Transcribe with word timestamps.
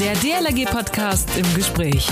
Der 0.00 0.14
DLRG-Podcast 0.14 1.28
im 1.36 1.54
Gespräch. 1.54 2.08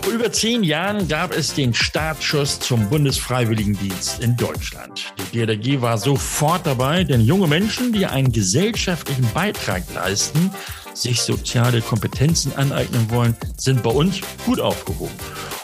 Vor 0.00 0.12
über 0.14 0.32
zehn 0.32 0.64
Jahren 0.64 1.08
gab 1.08 1.36
es 1.36 1.52
den 1.52 1.74
Startschuss 1.74 2.58
zum 2.58 2.88
Bundesfreiwilligendienst 2.88 4.22
in 4.22 4.34
Deutschland. 4.34 5.12
Die 5.18 5.44
DLRG 5.44 5.82
war 5.82 5.98
sofort 5.98 6.66
dabei, 6.66 7.04
denn 7.04 7.20
junge 7.20 7.48
Menschen, 7.48 7.92
die 7.92 8.06
einen 8.06 8.32
gesellschaftlichen 8.32 9.30
Beitrag 9.34 9.82
leisten, 9.94 10.50
sich 10.94 11.20
soziale 11.20 11.82
Kompetenzen 11.82 12.56
aneignen 12.56 13.10
wollen, 13.10 13.36
sind 13.58 13.82
bei 13.82 13.90
uns 13.90 14.22
gut 14.46 14.58
aufgehoben. 14.58 15.14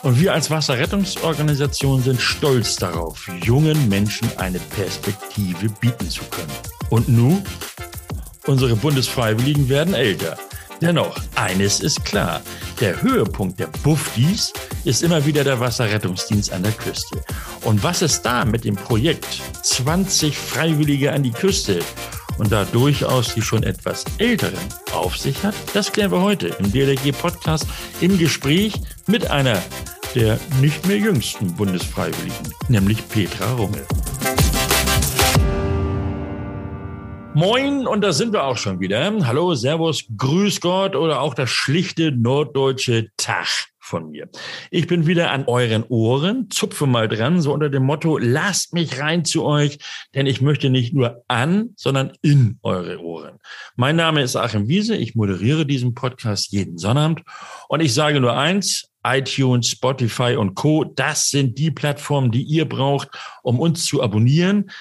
Und 0.03 0.21
wir 0.21 0.35
als 0.35 0.51
Wasserrettungsorganisation 0.51 2.03
sind 2.03 2.21
stolz 2.21 2.77
darauf, 2.77 3.27
jungen 3.43 3.89
Menschen 3.89 4.29
eine 4.37 4.59
Perspektive 4.59 5.71
bieten 5.81 6.11
zu 6.11 6.25
können. 6.25 6.53
Und 6.91 7.09
nun? 7.09 7.43
Unsere 8.49 8.77
Bundesfreiwilligen 8.77 9.69
werden 9.69 9.93
älter. 9.93 10.39
Dennoch, 10.81 11.21
eines 11.35 11.81
ist 11.81 12.03
klar. 12.07 12.41
Der 12.81 13.03
Höhepunkt 13.03 13.61
der 13.61 13.67
Buffdies 13.83 14.55
ist 14.87 15.03
immer 15.03 15.27
wieder 15.27 15.45
der 15.45 15.61
Wasserrettungsdienst 15.61 16.51
an 16.55 16.63
der 16.63 16.73
Küste. 16.73 17.21
Und 17.65 17.83
was 17.83 18.01
es 18.01 18.23
da 18.23 18.47
mit 18.47 18.65
dem 18.65 18.75
Projekt 18.75 19.43
20 19.63 20.35
Freiwillige 20.35 21.13
an 21.13 21.23
die 21.23 21.31
Küste 21.31 21.81
und 22.39 22.51
da 22.51 22.65
durchaus 22.65 23.35
die 23.35 23.43
schon 23.43 23.65
etwas 23.65 24.07
älteren 24.17 24.59
auf 24.95 25.19
sich 25.19 25.43
hat, 25.43 25.55
das 25.75 25.93
klären 25.93 26.11
wir 26.11 26.23
heute 26.23 26.47
im 26.59 26.73
DLRG-Podcast 26.73 27.67
im 28.01 28.17
Gespräch 28.17 28.73
mit 29.07 29.31
einer 29.31 29.61
der 30.15 30.41
nicht 30.63 30.87
mehr 30.87 30.97
jüngsten 30.97 31.53
Bundesfreiwilligen, 31.53 32.55
nämlich 32.69 33.07
Petra 33.11 33.53
Runge. 33.53 33.85
Moin, 37.39 37.87
und 37.87 38.01
da 38.01 38.13
sind 38.13 38.33
wir 38.33 38.43
auch 38.43 38.57
schon 38.57 38.81
wieder. 38.81 39.15
Hallo, 39.25 39.55
Servus, 39.55 40.07
Grüß 40.17 40.61
Gott 40.61 40.97
oder 40.97 41.21
auch 41.21 41.35
das 41.35 41.51
schlichte 41.51 42.11
norddeutsche 42.11 43.11
Tag 43.17 43.69
von 43.79 44.11
mir. 44.11 44.29
Ich 44.73 44.89
bin 44.89 45.07
wieder 45.07 45.31
an 45.31 45.45
euren 45.47 45.85
Ohren, 45.89 46.51
zupfe 46.51 46.87
mal 46.87 47.07
dran, 47.07 47.41
so 47.41 47.53
unter 47.53 47.71
dem 47.71 47.85
Motto, 47.85 48.19
lasst 48.19 48.75
mich 48.75 48.99
rein 48.99 49.25
zu 49.25 49.45
euch, 49.45 49.79
denn 50.17 50.27
ich 50.27 50.41
möchte 50.41 50.69
nicht 50.69 50.95
nur 50.95 51.23
an, 51.29 51.75
sondern 51.77 52.11
in 52.23 52.59
eure 52.65 52.99
Ohren. 52.99 53.39
Mein 53.77 53.95
Name 53.95 54.23
ist 54.23 54.35
Achim 54.35 54.67
Wiese, 54.67 54.97
ich 54.97 55.15
moderiere 55.15 55.65
diesen 55.65 55.95
Podcast 55.95 56.51
jeden 56.51 56.77
Sonnabend 56.77 57.23
und 57.69 57.79
ich 57.79 57.95
sage 57.95 58.19
nur 58.19 58.37
eins, 58.37 58.91
iTunes, 59.05 59.69
Spotify 59.69 60.35
und 60.35 60.57
Co. 60.57 60.83
Das 60.83 61.29
sind 61.29 61.57
die 61.57 61.71
Plattformen, 61.71 62.33
die 62.33 62.43
ihr 62.43 62.69
braucht, 62.69 63.11
um 63.45 63.61
uns 63.61 63.85
zu 63.85 64.03
abonnieren 64.03 64.73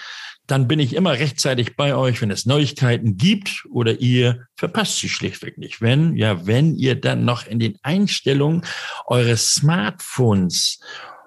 dann 0.47 0.67
bin 0.67 0.79
ich 0.79 0.95
immer 0.95 1.11
rechtzeitig 1.11 1.75
bei 1.75 1.93
euch, 1.93 2.21
wenn 2.21 2.31
es 2.31 2.45
Neuigkeiten 2.45 3.17
gibt 3.17 3.65
oder 3.69 3.99
ihr 3.99 4.47
verpasst 4.55 4.99
sie 4.99 5.09
schlichtweg 5.09 5.57
nicht. 5.57 5.81
Wenn, 5.81 6.15
ja, 6.15 6.47
wenn 6.47 6.73
ihr 6.75 6.99
dann 6.99 7.25
noch 7.25 7.45
in 7.45 7.59
den 7.59 7.77
Einstellungen 7.83 8.63
eures 9.05 9.53
Smartphones 9.53 10.79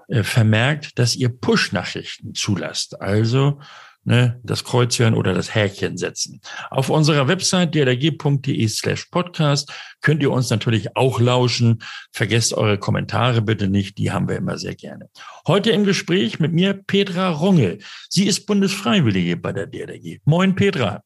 äh, 0.08 0.22
vermerkt, 0.22 0.98
dass 0.98 1.14
ihr 1.14 1.28
Push-Nachrichten 1.28 2.34
zulasst. 2.34 3.00
Also 3.00 3.60
ne, 4.04 4.40
das 4.42 4.64
Kreuzchen 4.64 5.14
oder 5.14 5.34
das 5.34 5.54
Häkchen 5.54 5.96
setzen. 5.96 6.40
Auf 6.70 6.90
unserer 6.90 7.28
Website 7.28 7.74
drg.de 7.74 8.68
slash 8.68 9.06
podcast 9.06 9.72
könnt 10.00 10.22
ihr 10.22 10.30
uns 10.30 10.50
natürlich 10.50 10.96
auch 10.96 11.20
lauschen. 11.20 11.82
Vergesst 12.12 12.54
eure 12.54 12.78
Kommentare 12.78 13.42
bitte 13.42 13.68
nicht, 13.68 13.98
die 13.98 14.10
haben 14.10 14.28
wir 14.28 14.36
immer 14.36 14.58
sehr 14.58 14.74
gerne. 14.74 15.08
Heute 15.46 15.70
im 15.70 15.84
Gespräch 15.84 16.40
mit 16.40 16.52
mir 16.52 16.74
Petra 16.74 17.30
Runge. 17.30 17.78
Sie 18.08 18.26
ist 18.26 18.46
Bundesfreiwillige 18.46 19.36
bei 19.36 19.52
der 19.52 19.66
DRG. 19.66 20.18
Moin 20.24 20.54
Petra. 20.54 21.02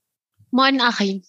Moin 0.51 0.81
Achim. 0.81 1.23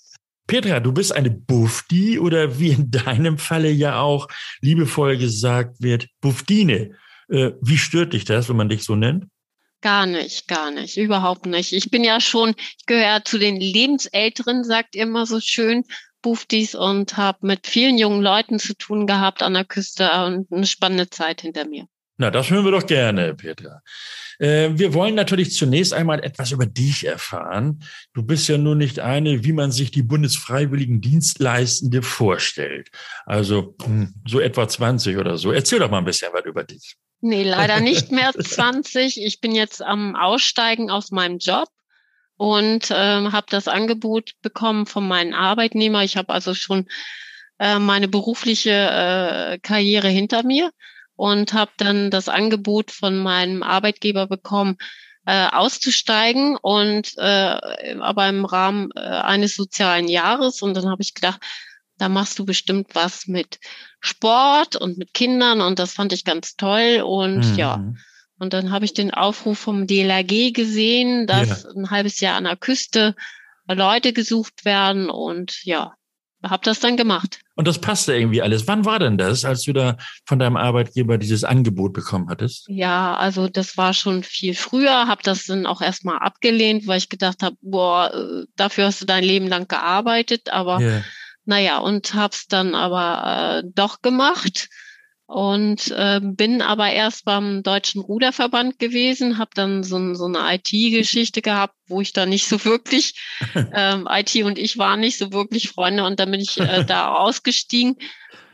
Petra, 0.47 0.79
du 0.79 0.91
bist 0.91 1.11
eine 1.11 1.31
Buffdi 1.31 2.19
oder 2.19 2.59
wie 2.59 2.69
in 2.69 2.91
deinem 2.91 3.39
Falle 3.39 3.72
ja 3.72 4.00
auch 4.00 4.27
liebevoll 4.61 5.17
gesagt 5.17 5.81
wird, 5.81 6.07
Buffdine. 6.22 6.91
Äh, 7.29 7.51
wie 7.61 7.79
stört 7.79 8.13
dich 8.13 8.25
das, 8.25 8.47
wenn 8.47 8.56
man 8.56 8.69
dich 8.69 8.84
so 8.84 8.95
nennt? 8.95 9.25
Gar 9.81 10.08
nicht, 10.08 10.47
gar 10.47 10.72
nicht, 10.72 10.97
überhaupt 10.97 11.46
nicht. 11.46 11.74
Ich 11.74 11.91
bin 11.91 12.03
ja 12.03 12.19
schon, 12.19 12.56
ich 12.58 12.86
gehöre 12.86 13.24
zu 13.24 13.38
den 13.38 13.59
Lebensälteren, 13.59 14.63
sagt 14.63 14.96
ihr 14.96 15.03
immer 15.03 15.25
so 15.25 15.40
schön, 15.40 15.84
Buftis 16.22 16.74
und 16.74 17.18
habe 17.18 17.46
mit 17.46 17.68
vielen 17.68 18.00
jungen 18.00 18.22
Leuten 18.22 18.58
zu 18.58 18.75
tun 18.75 19.06
gehabt 19.06 19.44
an 19.44 19.53
der 19.53 19.64
Küste 19.64 20.09
und 20.25 20.52
eine 20.52 20.66
spannende 20.66 21.08
Zeit 21.09 21.41
hinter 21.41 21.68
mir. 21.68 21.85
Na, 22.18 22.31
das 22.31 22.50
hören 22.50 22.64
wir 22.64 22.72
doch 22.72 22.88
gerne, 22.88 23.35
Petra. 23.35 23.81
Äh, 24.40 24.69
wir 24.74 24.94
wollen 24.94 25.16
natürlich 25.16 25.53
zunächst 25.53 25.94
einmal 25.94 26.24
etwas 26.24 26.52
über 26.52 26.66
dich 26.66 27.06
erfahren. 27.06 27.84
Du 28.14 28.24
bist 28.24 28.47
ja 28.47 28.58
nun 28.58 28.78
nicht 28.78 29.00
eine, 29.00 29.44
wie 29.44 29.52
man 29.52 29.72
sich 29.72 29.91
die 29.91 30.02
Bundesfreiwilligen 30.02 31.02
Dienstleistende 31.02 32.02
vorstellt. 32.02 32.90
Also 33.25 33.75
hm, 33.84 34.14
so 34.25 34.40
etwa 34.40 34.68
20 34.68 35.18
oder 35.18 35.38
so. 35.38 35.52
Erzähl 35.52 35.80
doch 35.80 35.91
mal 35.91 36.00
ein 36.00 36.06
bisschen 36.06 36.31
was 36.34 36.46
über 36.46 36.64
dich. 36.64 36.96
Nee, 37.22 37.44
leider 37.44 37.80
nicht 37.80 38.12
mehr 38.12 38.34
20. 38.38 39.24
Ich 39.24 39.42
bin 39.42 39.53
jetzt 39.53 39.81
am 39.81 40.16
Aussteigen 40.16 40.90
aus 40.90 41.12
meinem 41.12 41.38
Job 41.40 41.70
und 42.38 42.90
ähm, 42.92 43.31
habe 43.31 43.48
das 43.50 43.68
Angebot 43.68 44.34
bekommen 44.42 44.86
von 44.86 45.08
meinen 45.08 45.34
Arbeitnehmer. 45.34 46.03
Ich 46.03 46.18
habe 46.18 46.34
also 46.34 46.53
schon 46.53 46.88
äh, 47.59 47.80
meine 47.80 48.08
berufliche 48.08 48.72
äh, 48.72 49.59
Karriere 49.59 50.09
hinter 50.09 50.44
mir 50.44 50.72
und 51.16 51.53
habe 51.53 51.72
dann 51.78 52.12
das 52.12 52.28
Angebot 52.28 52.92
von 52.92 53.18
meinem 53.18 53.64
Arbeitgeber 53.64 54.28
bekommen, 54.28 54.78
äh, 55.26 55.47
auszusteigen 55.47 56.58
und 56.58 57.14
äh, 57.18 57.58
aber 58.00 58.30
im 58.30 58.46
Rahmen 58.46 58.90
äh, 58.96 59.00
eines 59.00 59.56
sozialen 59.56 60.08
Jahres. 60.08 60.62
Und 60.62 60.76
dann 60.76 60.90
habe 60.90 61.02
ich 61.02 61.14
gedacht, 61.14 61.42
da 61.97 62.09
machst 62.09 62.38
du 62.39 62.45
bestimmt 62.45 62.89
was 62.94 63.28
mit 63.28 63.59
Sport 64.00 64.75
und 64.75 64.97
mit 64.97 65.13
Kindern 65.13 65.61
und 65.61 65.79
das 65.79 65.94
fand 65.94 66.13
ich 66.13 66.25
ganz 66.25 66.56
toll 66.56 67.01
und 67.06 67.51
mhm. 67.51 67.56
ja. 67.56 67.94
Und 68.38 68.51
dann 68.51 68.72
habe 68.72 68.83
ich 68.83 68.94
den 68.94 69.13
Aufruf 69.13 69.57
vom 69.57 69.88
DLRG 69.88 70.51
gesehen, 70.51 71.25
dass 71.25 71.63
ja. 71.63 71.69
ein 71.69 71.89
halbes 71.89 72.19
Jahr 72.19 72.35
an 72.35 72.44
der 72.44 72.57
Küste 72.57 73.16
Leute 73.67 74.11
gesucht 74.11 74.66
werden 74.66 75.09
und 75.09 75.63
ja, 75.63 75.94
habe 76.44 76.63
das 76.63 76.79
dann 76.79 76.97
gemacht. 76.97 77.39
Und 77.55 77.67
das 77.67 77.79
passte 77.79 78.13
irgendwie 78.13 78.41
alles. 78.41 78.67
Wann 78.67 78.85
war 78.85 79.00
denn 79.00 79.17
das, 79.17 79.45
als 79.45 79.63
du 79.63 79.73
da 79.73 79.97
von 80.25 80.38
deinem 80.39 80.57
Arbeitgeber 80.57 81.17
dieses 81.17 81.44
Angebot 81.44 81.94
bekommen 81.94 82.29
hattest? 82.29 82.66
Ja, 82.67 83.16
also 83.16 83.47
das 83.47 83.78
war 83.78 83.94
schon 83.94 84.23
viel 84.23 84.53
früher, 84.53 85.07
habe 85.07 85.23
das 85.23 85.45
dann 85.45 85.66
auch 85.66 85.81
erstmal 85.81 86.19
abgelehnt, 86.19 86.88
weil 86.88 86.97
ich 86.97 87.09
gedacht 87.09 87.41
habe, 87.41 87.55
boah, 87.61 88.13
äh, 88.13 88.45
dafür 88.55 88.85
hast 88.85 89.01
du 89.01 89.05
dein 89.05 89.23
Leben 89.23 89.47
lang 89.47 89.67
gearbeitet, 89.67 90.51
aber 90.51 90.79
yeah. 90.79 91.03
Naja, 91.45 91.78
und 91.78 92.13
hab's 92.13 92.47
dann 92.47 92.75
aber 92.75 93.61
äh, 93.63 93.69
doch 93.73 94.01
gemacht 94.01 94.69
und 95.28 95.91
äh, 95.91 96.19
bin 96.22 96.61
aber 96.61 96.91
erst 96.91 97.25
beim 97.25 97.63
Deutschen 97.63 98.01
Ruderverband 98.01 98.78
gewesen, 98.78 99.38
habe 99.38 99.51
dann 99.55 99.84
so, 99.84 100.13
so 100.13 100.25
eine 100.25 100.55
IT-Geschichte 100.55 101.41
gehabt, 101.41 101.75
wo 101.88 102.01
ich 102.01 102.13
da 102.13 102.25
nicht 102.25 102.47
so 102.47 102.63
wirklich, 102.63 103.19
ähm, 103.73 104.07
IT 104.09 104.35
und 104.44 104.59
ich 104.59 104.78
waren 104.78 105.00
nicht 105.00 105.17
so 105.17 105.31
wirklich 105.34 105.69
Freunde 105.69 106.03
und 106.03 106.19
dann 106.19 106.31
bin 106.31 106.41
ich 106.41 106.59
äh, 106.59 106.84
da 106.85 107.16
ausgestiegen 107.16 107.97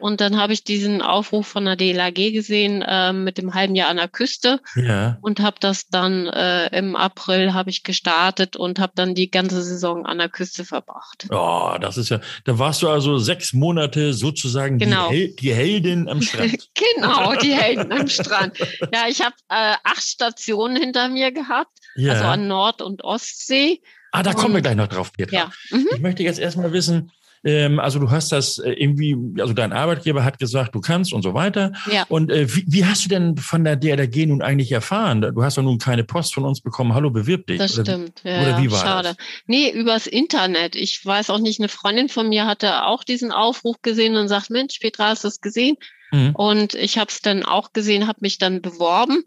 und 0.01 0.19
dann 0.19 0.37
habe 0.37 0.53
ich 0.53 0.63
diesen 0.63 1.01
Aufruf 1.01 1.47
von 1.47 1.65
der 1.65 1.75
DLAG 1.75 2.15
gesehen 2.15 2.81
äh, 2.81 3.13
mit 3.13 3.37
dem 3.37 3.53
halben 3.53 3.75
Jahr 3.75 3.89
an 3.89 3.97
der 3.97 4.07
Küste 4.07 4.59
ja. 4.75 5.17
und 5.21 5.39
habe 5.39 5.57
das 5.59 5.87
dann 5.87 6.27
äh, 6.27 6.67
im 6.77 6.95
April 6.95 7.53
habe 7.53 7.69
ich 7.69 7.83
gestartet 7.83 8.55
und 8.55 8.79
habe 8.79 8.93
dann 8.95 9.15
die 9.15 9.29
ganze 9.29 9.61
Saison 9.61 10.05
an 10.05 10.17
der 10.17 10.29
Küste 10.29 10.65
verbracht. 10.65 11.27
Oh, 11.29 11.75
das 11.79 11.97
ist 11.97 12.09
ja, 12.09 12.19
da 12.45 12.57
warst 12.57 12.81
du 12.81 12.89
also 12.89 13.17
sechs 13.17 13.53
Monate 13.53 14.13
sozusagen 14.13 14.79
genau. 14.79 15.09
die, 15.09 15.15
Hel 15.15 15.35
die 15.35 15.53
Heldin 15.53 16.09
am 16.09 16.21
Strand. 16.21 16.69
genau, 16.73 17.35
die 17.35 17.53
Heldin 17.55 17.91
am 17.91 18.07
Strand. 18.07 18.57
Ja, 18.93 19.05
ich 19.07 19.21
habe 19.21 19.35
äh, 19.49 19.75
acht 19.83 20.03
Stationen 20.03 20.75
hinter 20.75 21.09
mir 21.09 21.31
gehabt, 21.31 21.71
ja. 21.95 22.13
also 22.13 22.25
an 22.25 22.47
Nord- 22.47 22.81
und 22.81 23.03
Ostsee. 23.03 23.81
Ah, 24.11 24.23
da 24.23 24.33
kommen 24.33 24.55
wir 24.55 24.61
gleich 24.61 24.75
noch 24.75 24.87
drauf, 24.87 25.13
Petra. 25.13 25.35
Ja. 25.35 25.51
Mhm. 25.69 25.87
Ich 25.93 26.01
möchte 26.01 26.23
jetzt 26.23 26.39
erstmal 26.39 26.73
wissen, 26.73 27.11
ähm, 27.43 27.79
also 27.79 27.99
du 27.99 28.11
hast 28.11 28.31
das 28.31 28.59
äh, 28.59 28.71
irgendwie, 28.71 29.17
also 29.39 29.53
dein 29.53 29.73
Arbeitgeber 29.73 30.23
hat 30.23 30.37
gesagt, 30.37 30.75
du 30.75 30.81
kannst 30.81 31.11
und 31.11 31.23
so 31.23 31.33
weiter. 31.33 31.71
Ja. 31.91 32.05
Und 32.07 32.31
äh, 32.31 32.47
wie, 32.55 32.65
wie, 32.67 32.85
hast 32.85 33.05
du 33.05 33.09
denn 33.09 33.37
von 33.37 33.63
der 33.63 33.75
DRG 33.75 34.27
nun 34.27 34.41
eigentlich 34.41 34.71
erfahren? 34.71 35.21
Du 35.21 35.43
hast 35.43 35.57
doch 35.57 35.63
nun 35.63 35.79
keine 35.79 36.03
Post 36.03 36.35
von 36.35 36.45
uns 36.45 36.61
bekommen. 36.61 36.93
Hallo, 36.93 37.09
bewirb 37.09 37.47
dich. 37.47 37.57
Das 37.57 37.79
oder, 37.79 37.91
stimmt. 37.91 38.21
Ja, 38.23 38.41
oder 38.41 38.61
wie 38.61 38.71
war 38.71 38.79
schade. 38.79 39.15
das? 39.17 39.25
Nee, 39.47 39.71
übers 39.71 40.05
Internet. 40.05 40.75
Ich 40.75 41.03
weiß 41.03 41.31
auch 41.31 41.39
nicht, 41.39 41.59
eine 41.59 41.69
Freundin 41.69 42.09
von 42.09 42.29
mir 42.29 42.45
hatte 42.45 42.85
auch 42.85 43.03
diesen 43.03 43.31
Aufruf 43.31 43.81
gesehen 43.81 44.17
und 44.17 44.27
sagt, 44.27 44.51
Mensch, 44.51 44.77
Petra, 44.79 45.09
hast 45.09 45.23
du 45.23 45.27
das 45.27 45.41
gesehen? 45.41 45.77
Mhm. 46.11 46.35
Und 46.35 46.75
ich 46.75 46.99
habe 46.99 47.09
es 47.09 47.21
dann 47.21 47.43
auch 47.43 47.73
gesehen, 47.73 48.07
habe 48.07 48.19
mich 48.21 48.37
dann 48.37 48.61
beworben. 48.61 49.23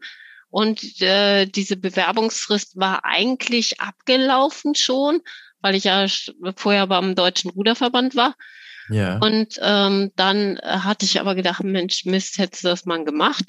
Und 0.51 1.03
äh, 1.03 1.47
diese 1.47 1.77
Bewerbungsfrist 1.77 2.77
war 2.77 3.05
eigentlich 3.05 3.81
abgelaufen 3.81 4.77
schon 4.77 5.21
weil 5.65 5.77
ich 5.77 5.85
ja 5.85 6.05
vorher 6.57 6.87
beim 6.87 7.15
Deutschen 7.15 7.51
Ruderverband 7.51 8.15
war. 8.15 8.35
Ja. 8.91 9.17
Und 9.17 9.59
ähm, 9.63 10.13
dann 10.15 10.61
hatte 10.63 11.07
ich 11.07 11.19
aber 11.19 11.35
gedacht, 11.35 11.65
Mensch, 11.65 12.05
Mist, 12.05 12.37
hättest 12.37 12.65
du 12.65 12.69
das 12.69 12.85
mal 12.85 13.03
gemacht. 13.03 13.45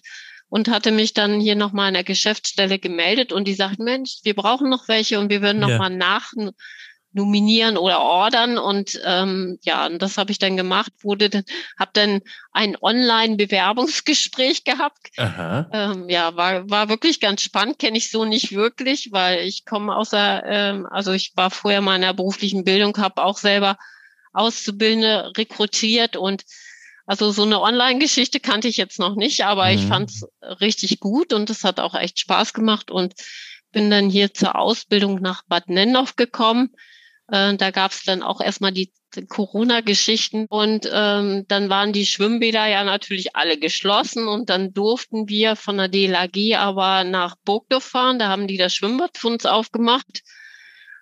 Und 0.48 0.70
hatte 0.70 0.92
mich 0.92 1.14
dann 1.14 1.42
hier 1.42 1.58
nochmal 1.58 1.90
an 1.90 1.96
der 1.96 2.06
Geschäftsstelle 2.06 2.80
gemeldet 2.80 3.34
und 3.34 3.50
die 3.50 3.54
sagten, 3.54 3.84
Mensch, 3.84 4.20
wir 4.24 4.34
brauchen 4.34 4.70
noch 4.70 4.88
welche 4.88 5.20
und 5.20 5.30
wir 5.30 5.42
würden 5.42 5.60
nochmal 5.60 5.92
ja. 5.92 5.98
nach, 5.98 6.32
nominieren 7.16 7.78
oder 7.78 8.02
ordern 8.02 8.58
und 8.58 9.00
ähm, 9.06 9.58
ja, 9.64 9.86
und 9.86 10.02
das 10.02 10.18
habe 10.18 10.32
ich 10.32 10.38
dann 10.38 10.58
gemacht, 10.58 10.92
wurde 11.02 11.30
dann, 11.30 11.44
habe 11.80 11.92
dann 11.94 12.22
ein 12.52 12.76
Online-Bewerbungsgespräch 12.80 14.66
gehabt. 14.66 15.12
Ähm, 15.72 16.10
ja, 16.10 16.36
war 16.36 16.70
war 16.70 16.90
wirklich 16.90 17.22
ganz 17.22 17.42
spannend, 17.42 17.80
kenne 17.80 17.98
ich 17.98 18.12
so 18.12 18.26
nicht 18.26 18.54
wirklich, 18.54 19.14
weil 19.14 19.48
ich 19.48 19.66
komme 19.66 19.96
außer, 19.96 20.44
ähm, 20.46 20.88
also 20.92 21.14
ich 21.14 21.32
war 21.36 21.52
vorher 21.52 21.80
mal 21.80 21.96
in 21.96 22.02
der 22.02 22.14
beruflichen 22.14 22.66
Bildung, 22.66 22.98
habe 22.98 23.24
auch 23.24 23.38
selber 23.38 23.78
Auszubildende 24.34 25.32
rekrutiert 25.38 26.18
und 26.18 26.44
also 27.06 27.32
so 27.32 27.44
eine 27.44 27.62
Online-Geschichte 27.62 28.42
kannte 28.42 28.68
ich 28.68 28.76
jetzt 28.76 29.00
noch 29.00 29.16
nicht, 29.16 29.46
aber 29.46 29.68
mhm. 29.68 29.78
ich 29.78 29.86
fand 29.86 30.10
es 30.10 30.28
richtig 30.60 31.00
gut 31.00 31.32
und 31.32 31.50
es 31.50 31.64
hat 31.64 31.80
auch 31.80 31.96
echt 31.96 32.20
Spaß 32.20 32.54
gemacht 32.54 32.92
und 32.92 33.14
bin 33.72 33.90
dann 33.90 34.10
hier 34.10 34.34
zur 34.34 34.58
Ausbildung 34.58 35.22
nach 35.22 35.44
Bad 35.48 35.70
Nennhoff 35.70 36.18
gekommen. 36.18 36.72
Äh, 37.28 37.56
da 37.56 37.72
gab 37.72 37.92
es 37.92 38.04
dann 38.04 38.22
auch 38.22 38.42
erstmal 38.42 38.72
die 38.72 38.92
Corona-Geschichten 39.30 40.46
und 40.50 40.90
ähm, 40.92 41.46
dann 41.48 41.70
waren 41.70 41.94
die 41.94 42.06
Schwimmbäder 42.06 42.68
ja 42.68 42.84
natürlich 42.84 43.36
alle 43.36 43.58
geschlossen 43.58 44.28
und 44.28 44.50
dann 44.50 44.74
durften 44.74 45.30
wir 45.30 45.56
von 45.56 45.78
der 45.78 45.88
DLAG 45.88 46.58
aber 46.58 47.04
nach 47.04 47.36
Burgdorf 47.46 47.86
fahren. 47.86 48.20
Da 48.20 48.28
haben 48.28 48.48
die 48.48 48.58
das 48.58 48.76
Schwimmbad 48.76 49.18
für 49.18 49.28
uns 49.28 49.46
aufgemacht. 49.46 50.22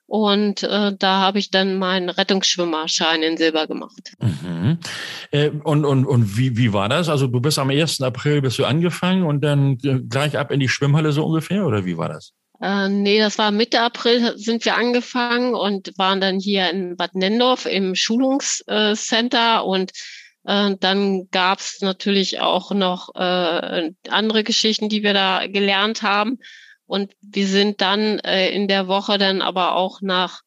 Und 0.05 0.63
äh, 0.63 0.91
da 0.97 1.21
habe 1.21 1.39
ich 1.39 1.49
dann 1.49 1.79
meinen 1.79 2.09
Rettungsschwimmerschein 2.09 3.23
in 3.23 3.37
Silber 3.37 3.67
gemacht. 3.67 4.13
Mhm. 4.19 4.77
Äh, 5.31 5.49
und 5.49 5.85
und, 5.85 6.05
und 6.05 6.37
wie, 6.37 6.55
wie 6.57 6.73
war 6.73 6.89
das? 6.89 7.09
Also 7.09 7.27
du 7.27 7.39
bist 7.39 7.57
am 7.57 7.69
1. 7.69 8.01
April 8.01 8.41
bist 8.41 8.59
du 8.59 8.65
angefangen 8.65 9.23
und 9.23 9.41
dann 9.43 9.77
gleich 9.77 10.37
ab 10.37 10.51
in 10.51 10.59
die 10.59 10.69
Schwimmhalle 10.69 11.13
so 11.13 11.25
ungefähr 11.25 11.65
oder 11.65 11.85
wie 11.85 11.97
war 11.97 12.09
das? 12.09 12.33
Äh, 12.63 12.88
nee, 12.88 13.19
das 13.19 13.38
war 13.38 13.51
Mitte 13.51 13.81
April 13.81 14.38
sind 14.38 14.63
wir 14.63 14.77
angefangen 14.77 15.54
und 15.54 15.92
waren 15.98 16.21
dann 16.21 16.39
hier 16.39 16.69
in 16.69 16.95
Bad 16.95 17.13
Nendorf 17.13 17.65
im 17.65 17.94
Schulungscenter 17.94 19.65
und 19.65 19.92
äh, 20.45 20.75
dann 20.80 21.30
gab 21.30 21.60
es 21.60 21.81
natürlich 21.81 22.39
auch 22.39 22.71
noch 22.71 23.13
äh, 23.15 23.92
andere 24.07 24.45
Geschichten, 24.45 24.88
die 24.88 25.04
wir 25.04 25.13
da 25.13 25.45
gelernt 25.48 26.04
haben. 26.04 26.39
Und 26.86 27.12
wir 27.21 27.48
sind 27.48 27.81
dann 27.81 28.19
äh, 28.19 28.50
in 28.51 28.69
der 28.69 28.88
Woche 28.88 29.18
dann 29.18 29.42
aber 29.42 29.75
auch 29.75 30.00
nach 30.00 30.42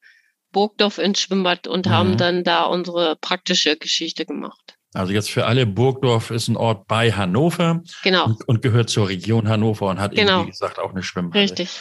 Burgdorf 0.52 0.96
ins 0.96 1.20
Schwimmbad 1.20 1.66
und 1.66 1.84
mhm. 1.84 1.90
haben 1.90 2.16
dann 2.16 2.44
da 2.44 2.62
unsere 2.62 3.16
praktische 3.16 3.76
Geschichte 3.76 4.24
gemacht. 4.24 4.74
Also 4.94 5.12
jetzt 5.12 5.30
für 5.30 5.44
alle, 5.44 5.66
Burgdorf 5.66 6.30
ist 6.30 6.48
ein 6.48 6.56
Ort 6.56 6.86
bei 6.88 7.12
Hannover 7.12 7.82
genau. 8.02 8.24
und, 8.24 8.48
und 8.48 8.62
gehört 8.62 8.88
zur 8.88 9.10
Region 9.10 9.48
Hannover 9.48 9.88
und 9.88 10.00
hat 10.00 10.14
genau. 10.14 10.38
eben, 10.38 10.46
wie 10.46 10.52
gesagt, 10.52 10.78
auch 10.78 10.92
eine 10.92 11.02
Schwimmhalle. 11.02 11.42
Richtig. 11.44 11.78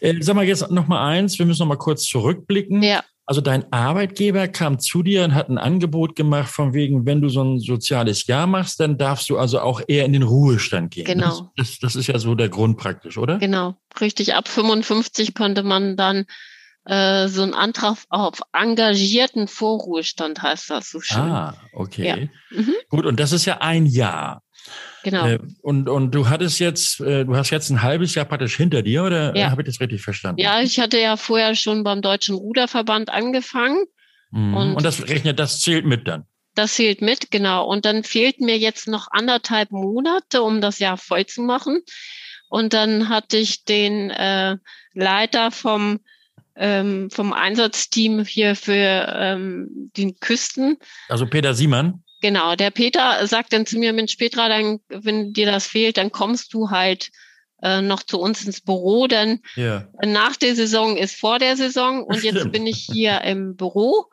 Äh, 0.00 0.14
sag 0.20 0.36
mal 0.36 0.44
jetzt 0.44 0.70
noch 0.70 0.86
mal 0.86 1.06
eins, 1.06 1.38
wir 1.38 1.46
müssen 1.46 1.60
noch 1.60 1.68
mal 1.68 1.76
kurz 1.76 2.04
zurückblicken. 2.04 2.82
Ja. 2.82 3.02
Also 3.28 3.40
dein 3.40 3.72
Arbeitgeber 3.72 4.46
kam 4.46 4.78
zu 4.78 5.02
dir 5.02 5.24
und 5.24 5.34
hat 5.34 5.48
ein 5.48 5.58
Angebot 5.58 6.14
gemacht 6.14 6.48
von 6.48 6.74
wegen, 6.74 7.06
wenn 7.06 7.20
du 7.20 7.28
so 7.28 7.42
ein 7.42 7.58
soziales 7.58 8.28
Jahr 8.28 8.46
machst, 8.46 8.78
dann 8.78 8.98
darfst 8.98 9.28
du 9.28 9.36
also 9.36 9.58
auch 9.58 9.82
eher 9.88 10.04
in 10.04 10.12
den 10.12 10.22
Ruhestand 10.22 10.92
gehen. 10.92 11.06
Genau. 11.06 11.50
Das, 11.56 11.70
das, 11.70 11.78
das 11.80 11.96
ist 11.96 12.06
ja 12.06 12.20
so 12.20 12.36
der 12.36 12.48
Grund 12.48 12.76
praktisch, 12.76 13.18
oder? 13.18 13.38
Genau, 13.38 13.74
richtig. 14.00 14.34
Ab 14.34 14.46
55 14.46 15.34
konnte 15.34 15.64
man 15.64 15.96
dann 15.96 16.26
äh, 16.84 17.26
so 17.26 17.42
einen 17.42 17.54
Antrag 17.54 17.96
auf 18.10 18.42
engagierten 18.52 19.48
Vorruhestand 19.48 20.40
heißt 20.40 20.70
das 20.70 20.88
so 20.88 21.00
schön. 21.00 21.20
Ah, 21.20 21.56
okay. 21.72 22.06
Ja. 22.06 22.16
Mhm. 22.56 22.74
Gut, 22.88 23.06
und 23.06 23.18
das 23.18 23.32
ist 23.32 23.44
ja 23.44 23.58
ein 23.58 23.86
Jahr. 23.86 24.42
Genau. 25.06 25.24
Äh, 25.24 25.38
und, 25.62 25.88
und 25.88 26.12
du 26.16 26.28
hattest 26.28 26.58
jetzt, 26.58 27.00
äh, 27.00 27.24
du 27.24 27.36
hast 27.36 27.50
jetzt 27.50 27.70
ein 27.70 27.80
halbes 27.80 28.16
Jahr 28.16 28.24
praktisch 28.24 28.56
hinter 28.56 28.82
dir, 28.82 29.04
oder 29.04 29.36
ja. 29.36 29.52
habe 29.52 29.62
ich 29.62 29.66
das 29.66 29.80
richtig 29.80 30.02
verstanden? 30.02 30.40
Ja, 30.40 30.60
ich 30.60 30.80
hatte 30.80 30.98
ja 30.98 31.16
vorher 31.16 31.54
schon 31.54 31.84
beim 31.84 32.02
Deutschen 32.02 32.34
Ruderverband 32.34 33.08
angefangen. 33.10 33.84
Mhm. 34.32 34.56
Und, 34.56 34.74
und 34.74 34.84
das 34.84 35.06
rechnet, 35.06 35.38
das 35.38 35.60
zählt 35.60 35.86
mit 35.86 36.08
dann. 36.08 36.24
Das 36.56 36.74
zählt 36.74 37.02
mit, 37.02 37.30
genau. 37.30 37.68
Und 37.68 37.84
dann 37.84 38.02
fehlten 38.02 38.46
mir 38.46 38.58
jetzt 38.58 38.88
noch 38.88 39.06
anderthalb 39.12 39.70
Monate, 39.70 40.42
um 40.42 40.60
das 40.60 40.80
Jahr 40.80 40.96
voll 40.96 41.24
zu 41.24 41.40
machen. 41.40 41.82
Und 42.48 42.72
dann 42.72 43.08
hatte 43.08 43.36
ich 43.36 43.64
den 43.64 44.10
äh, 44.10 44.56
Leiter 44.92 45.52
vom 45.52 46.00
ähm, 46.56 47.10
vom 47.10 47.32
Einsatzteam 47.32 48.24
hier 48.24 48.56
für 48.56 48.74
ähm, 48.74 49.68
den 49.96 50.18
Küsten. 50.18 50.78
Also 51.08 51.26
Peter 51.26 51.54
Siemann. 51.54 52.02
Genau, 52.22 52.56
der 52.56 52.70
Peter 52.70 53.26
sagt 53.26 53.52
dann 53.52 53.66
zu 53.66 53.78
mir, 53.78 53.92
Mensch 53.92 54.16
Petra, 54.16 54.48
dann, 54.48 54.80
wenn 54.88 55.32
dir 55.32 55.46
das 55.46 55.66
fehlt, 55.66 55.98
dann 55.98 56.10
kommst 56.10 56.54
du 56.54 56.70
halt 56.70 57.10
äh, 57.62 57.82
noch 57.82 58.02
zu 58.02 58.18
uns 58.18 58.44
ins 58.44 58.60
Büro, 58.60 59.06
denn 59.06 59.40
ja. 59.54 59.86
nach 60.04 60.36
der 60.36 60.54
Saison 60.54 60.96
ist 60.96 61.16
vor 61.16 61.38
der 61.38 61.56
Saison 61.56 62.02
und 62.02 62.18
Stimmt. 62.18 62.34
jetzt 62.34 62.52
bin 62.52 62.66
ich 62.66 62.86
hier 62.90 63.20
im 63.22 63.56
Büro 63.56 64.06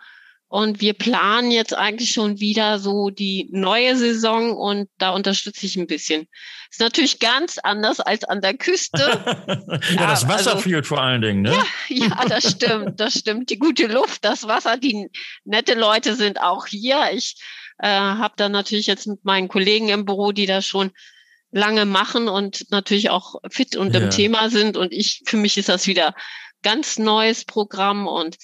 und 0.53 0.81
wir 0.81 0.93
planen 0.93 1.49
jetzt 1.49 1.75
eigentlich 1.75 2.11
schon 2.11 2.39
wieder 2.39 2.77
so 2.77 3.09
die 3.09 3.49
neue 3.51 3.95
Saison 3.95 4.55
und 4.55 4.87
da 4.99 5.09
unterstütze 5.09 5.65
ich 5.65 5.77
ein 5.77 5.87
bisschen. 5.87 6.27
Ist 6.69 6.79
natürlich 6.79 7.19
ganz 7.19 7.57
anders 7.57 7.99
als 7.99 8.23
an 8.23 8.39
der 8.39 8.53
Küste. 8.53 8.99
ja, 9.47 9.79
ja, 9.95 10.07
das 10.07 10.27
Wasser 10.27 10.51
also, 10.51 10.61
fehlt 10.61 10.85
vor 10.85 11.01
allen 11.01 11.21
Dingen, 11.21 11.41
ne? 11.41 11.55
Ja, 11.89 12.05
ja, 12.05 12.25
das 12.29 12.51
stimmt, 12.51 12.99
das 12.99 13.17
stimmt. 13.17 13.49
Die 13.49 13.57
gute 13.57 13.87
Luft, 13.87 14.23
das 14.23 14.47
Wasser, 14.47 14.77
die 14.77 15.09
nette 15.43 15.73
Leute 15.73 16.15
sind 16.15 16.39
auch 16.39 16.67
hier. 16.67 17.09
Ich 17.13 17.35
äh, 17.83 17.87
habe 17.87 18.35
dann 18.37 18.53
natürlich 18.53 18.87
jetzt 18.87 19.07
mit 19.07 19.25
meinen 19.25 19.49
Kollegen 19.49 19.89
im 19.89 20.05
Büro, 20.05 20.31
die 20.31 20.45
das 20.45 20.65
schon 20.65 20.91
lange 21.51 21.85
machen 21.85 22.29
und 22.29 22.71
natürlich 22.71 23.09
auch 23.09 23.35
fit 23.49 23.75
und 23.75 23.93
ja. 23.93 23.99
im 23.99 24.09
Thema 24.09 24.49
sind. 24.49 24.77
Und 24.77 24.93
ich, 24.93 25.21
für 25.25 25.35
mich 25.35 25.57
ist 25.57 25.67
das 25.67 25.85
wieder 25.85 26.15
ganz 26.61 26.97
neues 26.97 27.43
Programm 27.43 28.07
und 28.07 28.37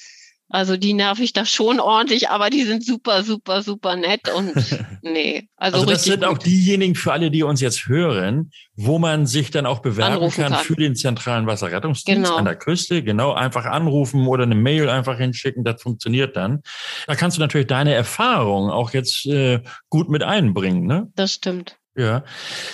also 0.50 0.78
die 0.78 0.94
nerv 0.94 1.20
ich 1.20 1.32
da 1.32 1.46
schon 1.46 1.80
ordentlich, 1.80 2.30
aber 2.30 2.50
die 2.50 2.64
sind 2.64 2.84
super, 2.84 3.24
super, 3.24 3.62
super 3.62 3.96
nett 3.96 4.30
und 4.36 4.54
nee. 5.04 5.48
Also, 5.56 5.78
also 5.78 5.90
das 5.90 6.04
sind 6.04 6.22
gut. 6.22 6.30
auch 6.30 6.38
diejenigen 6.40 6.96
für 6.96 7.14
alle, 7.14 7.30
die 7.30 7.44
uns 7.44 7.62
jetzt 7.62 7.88
hören, 7.88 8.52
wo 8.76 8.98
man 8.98 9.28
sich 9.28 9.52
dann 9.52 9.66
auch 9.66 9.80
bewerben 9.80 10.30
kann, 10.32 10.52
kann, 10.52 10.64
für 10.64 10.76
den 10.76 10.96
zentralen 10.96 11.46
Wasserrettungsdienst 11.46 12.24
genau. 12.24 12.38
an 12.38 12.46
der 12.46 12.56
Küste. 12.56 13.04
Genau, 13.04 13.34
einfach 13.34 13.66
anrufen 13.66 14.26
oder 14.28 14.44
eine 14.44 14.56
Mail 14.56 14.90
einfach 14.90 15.18
hinschicken, 15.18 15.64
das 15.64 15.82
funktioniert 15.82 16.36
dann. 16.36 16.64
Da 17.06 17.16
kannst 17.16 17.38
du 17.38 17.42
natürlich 17.42 17.68
deine 17.68 17.94
Erfahrung 17.94 18.70
auch 18.70 18.92
jetzt 18.92 19.26
äh, 19.28 19.62
gut 19.90 20.10
mit 20.10 20.24
einbringen, 20.24 20.88
ne? 20.88 21.12
Das 21.16 21.34
stimmt. 21.34 21.79
Ja. 22.00 22.24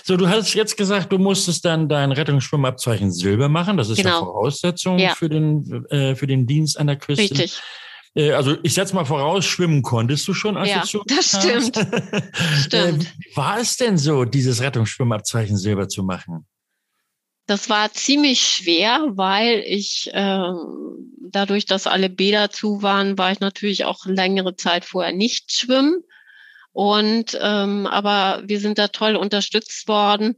So, 0.03 0.17
du 0.17 0.29
hast 0.29 0.53
jetzt 0.53 0.77
gesagt, 0.77 1.11
du 1.11 1.17
musstest 1.17 1.65
dann 1.65 1.89
dein 1.89 2.11
Rettungsschwimmabzeichen 2.11 3.11
Silber 3.11 3.49
machen. 3.49 3.75
Das 3.77 3.89
ist 3.89 3.97
genau. 3.97 4.09
ja 4.09 4.19
Voraussetzung 4.19 4.99
ja. 4.99 5.15
für 5.15 5.29
den 5.29 5.85
äh, 5.89 6.15
für 6.15 6.27
den 6.27 6.45
Dienst 6.45 6.79
an 6.79 6.87
der 6.87 6.97
Küste. 6.97 7.23
Richtig. 7.23 7.59
Äh, 8.13 8.33
also 8.33 8.55
ich 8.61 8.75
setze 8.75 8.93
mal 8.93 9.05
voraus, 9.05 9.45
schwimmen 9.45 9.81
konntest 9.81 10.27
du 10.27 10.33
schon, 10.33 10.57
als 10.57 10.69
ja, 10.69 10.83
du 10.91 11.03
das 11.07 11.29
stimmt. 11.29 11.75
stimmt. 12.65 13.03
Äh, 13.05 13.35
war 13.35 13.59
es 13.59 13.77
denn 13.77 13.97
so, 13.97 14.25
dieses 14.25 14.61
Rettungsschwimmabzeichen 14.61 15.57
Silber 15.57 15.89
zu 15.89 16.03
machen? 16.03 16.45
Das 17.47 17.69
war 17.69 17.91
ziemlich 17.93 18.41
schwer, 18.41 19.05
weil 19.15 19.63
ich 19.67 20.09
äh, 20.13 20.51
dadurch, 21.29 21.65
dass 21.65 21.87
alle 21.87 22.09
Bäder 22.09 22.49
zu 22.49 22.81
waren, 22.81 23.17
war 23.17 23.31
ich 23.31 23.39
natürlich 23.39 23.85
auch 23.85 24.05
längere 24.05 24.55
Zeit 24.55 24.85
vorher 24.85 25.13
nicht 25.13 25.51
schwimmen. 25.51 26.03
Und 26.75 27.39
ähm, 27.41 27.87
aber 27.87 28.43
wir 28.43 28.59
sind 28.59 28.77
da 28.77 28.89
toll 28.89 29.15
unterstützt 29.15 29.87
worden. 29.87 30.35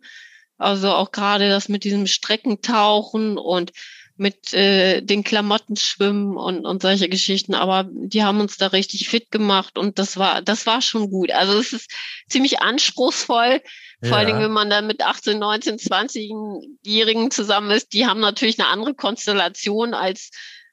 Also 0.60 0.92
auch 0.92 1.12
gerade 1.12 1.50
das 1.50 1.68
mit 1.68 1.84
diesem 1.84 2.06
Streckentauchen 2.06 3.40
und 3.40 3.72
mit 4.18 4.54
äh, 4.54 5.02
den 5.02 5.24
Klamotten 5.24 5.78
schwimmen 5.78 6.38
und, 6.38 6.64
und 6.64 6.84
solche 6.84 7.10
Geschichten. 7.10 7.56
Aber 7.56 7.90
die 7.92 8.24
haben 8.24 8.40
uns 8.40 8.56
da 8.58 8.68
richtig 8.68 9.10
fit 9.10 9.32
gemacht 9.32 9.80
und 9.80 9.98
das 9.98 10.18
war, 10.18 10.44
das 10.44 10.68
war 10.68 10.84
schon 10.84 11.10
gut. 11.10 11.32
Also 11.32 11.58
es 11.58 11.74
ist 11.74 11.90
ziemlich 12.30 12.62
anspruchsvoll. 12.62 13.60
Ja. 14.04 14.08
Vor 14.08 14.18
allen 14.18 14.28
Dingen, 14.28 14.42
wenn 14.42 14.52
man 14.52 14.70
dann 14.70 14.86
mit 14.86 15.02
18, 15.02 15.40
19, 15.40 15.78
20-Jährigen 15.78 17.32
zusammen 17.32 17.72
ist, 17.72 17.94
die 17.94 18.06
haben 18.06 18.20
natürlich 18.20 18.60
eine 18.60 18.70
andere 18.70 18.94
Konstellation 18.94 19.96
als 19.96 20.30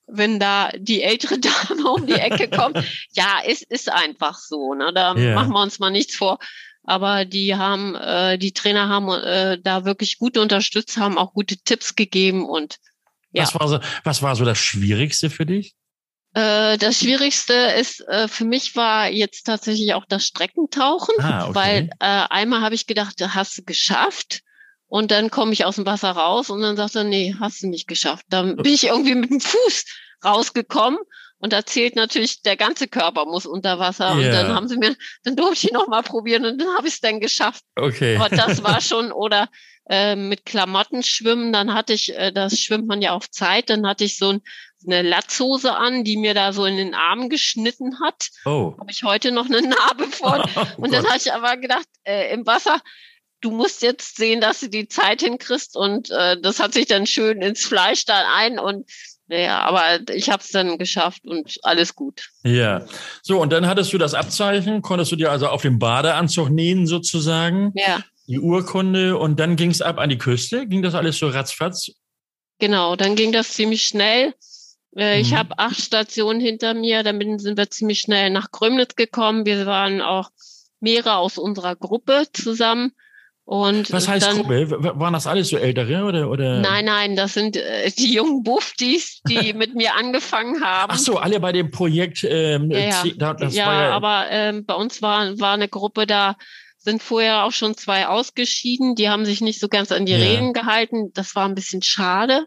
wenn 0.07 0.39
da 0.39 0.71
die 0.77 1.03
ältere 1.03 1.39
Dame 1.69 1.91
um 1.91 2.07
die 2.07 2.13
Ecke 2.15 2.49
kommt. 2.49 2.77
ja, 3.13 3.39
es 3.47 3.63
ist 3.63 3.91
einfach 3.91 4.39
so. 4.39 4.75
Ne? 4.75 4.93
Da 4.95 5.15
yeah. 5.15 5.35
machen 5.35 5.53
wir 5.53 5.63
uns 5.63 5.79
mal 5.79 5.91
nichts 5.91 6.17
vor. 6.17 6.39
Aber 6.87 7.25
die 7.25 7.55
haben, 7.55 7.95
äh, 7.95 8.37
die 8.37 8.53
Trainer 8.53 8.89
haben 8.89 9.09
äh, 9.09 9.59
da 9.63 9.87
wirklich 9.87 10.19
gut 10.19 10.37
unterstützt, 10.37 10.99
haben 10.99 11.17
auch 11.17 11.33
gute 11.33 11.57
Tipps 11.57 11.95
gegeben 11.95 12.47
und 12.47 12.77
ja. 13.33 13.43
Was 13.43 13.55
war 13.55 13.69
so, 13.69 13.81
was 14.05 14.23
war 14.23 14.37
so 14.37 14.45
das 14.45 14.59
Schwierigste 14.59 15.29
für 15.29 15.45
dich? 15.45 15.75
Äh, 16.35 16.79
das 16.79 17.01
Schwierigste 17.01 17.53
ist 17.53 18.01
äh, 18.07 18.29
für 18.29 18.45
mich 18.45 18.77
war 18.77 19.09
jetzt 19.09 19.43
tatsächlich 19.45 19.93
auch 19.95 20.05
das 20.09 20.25
Streckentauchen, 20.25 21.17
ah, 21.19 21.47
okay. 21.47 21.55
weil 21.55 21.91
äh, 21.99 22.27
einmal 22.31 22.61
habe 22.61 22.77
ich 22.77 22.87
gedacht, 22.87 23.15
hast 23.21 23.59
du 23.59 23.65
geschafft. 23.65 24.43
Und 24.95 25.11
dann 25.11 25.29
komme 25.29 25.53
ich 25.53 25.65
aus 25.65 25.75
dem 25.75 25.87
Wasser 25.87 26.13
raus 26.13 26.51
und 26.51 26.63
dann 26.63 26.77
sagt 26.77 26.95
er, 26.95 27.03
nee, 27.03 27.35
hast 27.41 27.65
du 27.65 27.67
nicht 27.67 27.89
geschafft. 27.89 28.27
Dann 28.29 28.55
bin 28.55 28.73
ich 28.73 28.85
irgendwie 28.85 29.17
mit 29.17 29.29
dem 29.29 29.41
Fuß 29.41 29.87
rausgekommen 30.25 31.01
und 31.39 31.53
da 31.53 31.67
zählt 31.67 31.97
natürlich, 31.97 32.43
der 32.43 32.57
ganze 32.57 32.87
Körper 32.87 33.25
muss 33.25 33.45
unter 33.45 33.81
Wasser. 33.81 34.15
Yeah. 34.15 34.19
Und 34.19 34.31
dann 34.31 34.55
haben 34.55 34.69
sie 34.69 34.77
mir, 34.77 34.95
dann 35.25 35.35
durfte 35.35 35.67
ich 35.67 35.73
noch 35.73 35.89
mal 35.89 36.05
probieren 36.05 36.45
und 36.45 36.61
dann 36.61 36.69
habe 36.77 36.87
ich 36.87 36.95
es 36.95 37.01
dann 37.01 37.19
geschafft. 37.19 37.65
Okay. 37.75 38.15
Aber 38.15 38.29
das 38.29 38.63
war 38.63 38.81
schon, 38.81 39.11
oder 39.11 39.49
äh, 39.91 40.15
mit 40.15 40.47
Klamotten 40.47 41.03
schwimmen, 41.03 41.53
dann 41.53 41.75
hatte 41.75 41.93
ich, 41.93 42.17
äh, 42.17 42.31
das 42.31 42.61
schwimmt 42.61 42.87
man 42.87 43.03
ja 43.03 43.15
auf 43.15 43.29
Zeit, 43.29 43.71
dann 43.71 43.89
hatte 43.89 44.05
ich 44.05 44.17
so 44.17 44.29
ein 44.35 44.43
eine 44.87 45.03
Latzhose 45.03 45.75
an, 45.75 46.05
die 46.05 46.19
mir 46.19 46.35
da 46.35 46.53
so 46.53 46.67
in 46.67 46.77
den 46.77 46.95
Arm 46.95 47.31
geschnitten 47.31 48.01
hat. 48.01 48.29
Oh. 48.45 48.75
Habe 48.79 48.91
ich 48.91 49.03
heute 49.03 49.33
noch 49.33 49.47
eine 49.47 49.63
Narbe 49.63 50.05
von. 50.09 50.43
Oh, 50.57 50.83
und 50.83 50.93
dann 50.93 51.07
habe 51.07 51.17
ich 51.17 51.33
aber 51.33 51.57
gedacht, 51.57 51.87
äh, 52.05 52.33
im 52.33 52.47
Wasser, 52.47 52.79
du 53.41 53.50
musst 53.50 53.83
jetzt 53.83 54.17
sehen, 54.17 54.41
dass 54.41 54.61
du 54.61 54.69
die 54.69 54.88
Zeit 54.88 55.21
hinkriegst. 55.23 55.76
Und 55.76 56.11
äh, 56.11 56.41
das 56.41 56.61
hat 56.61 56.75
sich 56.75 56.87
dann 56.87 57.07
schön 57.07 57.43
ins 57.43 57.64
Fleisch 57.64 58.05
dann 58.05 58.25
ein 58.35 58.59
und 58.59 58.88
ja, 59.29 59.61
aber 59.61 60.00
ich 60.12 60.29
habe 60.29 60.43
es 60.43 60.50
dann 60.50 60.76
geschafft 60.76 61.25
und 61.25 61.59
alles 61.62 61.95
gut. 61.95 62.29
Ja. 62.43 62.85
So, 63.23 63.41
und 63.41 63.53
dann 63.53 63.67
hattest 63.67 63.93
du 63.93 63.99
das 63.99 64.12
Abzeichen, 64.12 64.83
konntest 64.83 65.12
du 65.12 65.17
dir 65.17 65.31
also 65.31 65.49
auf 65.49 65.62
dem 65.62 65.79
Badeanzug 65.79 66.50
nähen 66.50 66.87
sozusagen. 66.87 67.73
Ja. 67.75 68.00
Die 68.26 68.38
Urkunde 68.38 69.17
und 69.17 69.41
dann 69.41 69.57
ging 69.57 69.71
es 69.71 69.83
ab 69.83 69.99
an 69.99 70.11
die 70.11 70.19
Küste. 70.19 70.67
Ging 70.67 70.83
das 70.83 70.95
alles 70.95 71.19
so 71.19 71.29
ratzfatz? 71.29 71.91
Genau, 72.59 72.97
dann 72.97 73.17
ging 73.17 73.33
das 73.33 73.53
ziemlich 73.53 73.83
schnell. 73.83 74.35
Äh, 74.97 75.21
ich 75.21 75.33
mhm. 75.33 75.38
habe 75.38 75.59
acht 75.59 75.81
Stationen 75.81 76.41
hinter 76.41 76.75
mir. 76.75 77.03
Damit 77.03 77.41
sind 77.41 77.57
wir 77.57 77.71
ziemlich 77.71 78.00
schnell 78.00 78.31
nach 78.31 78.50
Grömnitz 78.50 78.95
gekommen. 78.95 79.47
Wir 79.47 79.67
waren 79.67 80.00
auch 80.00 80.31
mehrere 80.81 81.17
aus 81.17 81.38
unserer 81.38 81.76
Gruppe 81.76 82.26
zusammen. 82.33 82.93
Und 83.47 83.93
Was 83.93 84.09
heißt 84.09 84.27
dann, 84.27 84.37
Gruppe? 84.39 84.71
Waren 84.99 85.13
das 85.13 85.27
alles 85.27 85.51
so 85.51 85.59
ältere 85.59 86.05
oder, 86.05 86.31
oder? 86.31 86.61
Nein, 86.61 86.87
nein, 86.87 87.15
das 87.15 87.35
sind 87.35 87.57
äh, 87.59 87.91
die 87.91 88.15
jungen 88.15 88.43
Buffdies, 88.43 89.21
die 89.29 89.53
mit 89.55 89.75
mir 89.75 89.95
angefangen 89.97 90.65
haben. 90.65 90.93
Ach 90.95 90.99
so, 90.99 91.19
alle 91.19 91.41
bei 91.41 91.53
dem 91.53 91.71
Projekt. 91.71 92.25
Ähm, 92.25 92.71
ja, 92.71 92.79
ja. 92.79 93.05
Ja, 93.05 93.51
ja 93.51 93.91
aber 93.91 94.27
ähm, 94.31 94.65
bei 94.65 94.75
uns 94.75 95.03
war, 95.03 95.39
war 95.39 95.53
eine 95.53 95.69
Gruppe 95.69 96.07
da, 96.07 96.37
sind 96.79 97.03
vorher 97.03 97.45
auch 97.45 97.53
schon 97.53 97.77
zwei 97.77 98.07
ausgeschieden. 98.07 98.95
Die 98.95 99.11
haben 99.11 99.27
sich 99.27 99.43
nicht 99.43 99.61
so 99.61 99.69
ganz 99.69 99.93
an 99.93 100.07
die 100.07 100.13
ja. 100.13 100.19
Regeln 100.19 100.55
gehalten. 100.55 101.11
Das 101.13 101.35
war 101.35 101.47
ein 101.47 101.55
bisschen 101.55 101.83
schade, 101.83 102.47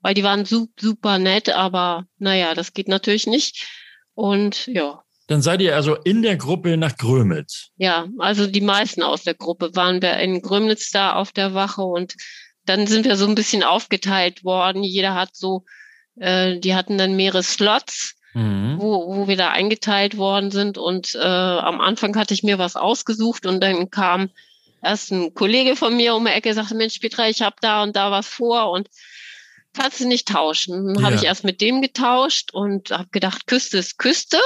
weil 0.00 0.14
die 0.14 0.24
waren 0.24 0.46
super 0.46 1.18
nett, 1.18 1.50
aber 1.50 2.06
naja, 2.18 2.54
das 2.54 2.72
geht 2.72 2.88
natürlich 2.88 3.26
nicht. 3.26 3.66
Und 4.14 4.66
ja, 4.66 5.02
dann 5.30 5.42
seid 5.42 5.62
ihr 5.62 5.76
also 5.76 5.94
in 5.94 6.22
der 6.22 6.36
Gruppe 6.36 6.76
nach 6.76 6.96
Grömitz. 6.96 7.68
Ja, 7.76 8.08
also 8.18 8.48
die 8.48 8.60
meisten 8.60 9.00
aus 9.00 9.22
der 9.22 9.34
Gruppe 9.34 9.76
waren 9.76 10.02
wir 10.02 10.16
in 10.16 10.42
Grömitz 10.42 10.90
da 10.90 11.12
auf 11.12 11.30
der 11.30 11.54
Wache 11.54 11.82
und 11.82 12.16
dann 12.66 12.88
sind 12.88 13.04
wir 13.04 13.14
so 13.14 13.28
ein 13.28 13.36
bisschen 13.36 13.62
aufgeteilt 13.62 14.42
worden. 14.42 14.82
Jeder 14.82 15.14
hat 15.14 15.36
so, 15.36 15.64
äh, 16.16 16.58
die 16.58 16.74
hatten 16.74 16.98
dann 16.98 17.14
mehrere 17.14 17.44
Slots, 17.44 18.16
mhm. 18.34 18.74
wo, 18.80 19.06
wo 19.14 19.28
wir 19.28 19.36
da 19.36 19.50
eingeteilt 19.50 20.16
worden 20.16 20.50
sind. 20.50 20.78
Und 20.78 21.14
äh, 21.14 21.20
am 21.20 21.80
Anfang 21.80 22.16
hatte 22.16 22.34
ich 22.34 22.42
mir 22.42 22.58
was 22.58 22.74
ausgesucht 22.74 23.46
und 23.46 23.60
dann 23.60 23.88
kam 23.88 24.30
erst 24.82 25.12
ein 25.12 25.32
Kollege 25.34 25.76
von 25.76 25.96
mir 25.96 26.16
um 26.16 26.24
die 26.24 26.32
Ecke, 26.32 26.54
sagte, 26.54 26.74
Mensch, 26.74 26.98
Petra, 26.98 27.28
ich 27.28 27.40
habe 27.40 27.54
da 27.60 27.84
und 27.84 27.94
da 27.94 28.10
was 28.10 28.26
vor 28.26 28.72
und 28.72 28.88
kannst 29.74 30.00
du 30.00 30.08
nicht 30.08 30.28
tauschen. 30.28 30.94
Dann 30.94 30.96
ja. 30.96 31.02
habe 31.02 31.16
ich 31.16 31.24
erst 31.24 31.44
mit 31.44 31.60
dem 31.60 31.82
getauscht 31.82 32.52
und 32.52 32.90
habe 32.90 33.08
gedacht, 33.10 33.46
Küste 33.46 33.78
ist 33.78 33.98
Küste 33.98 34.38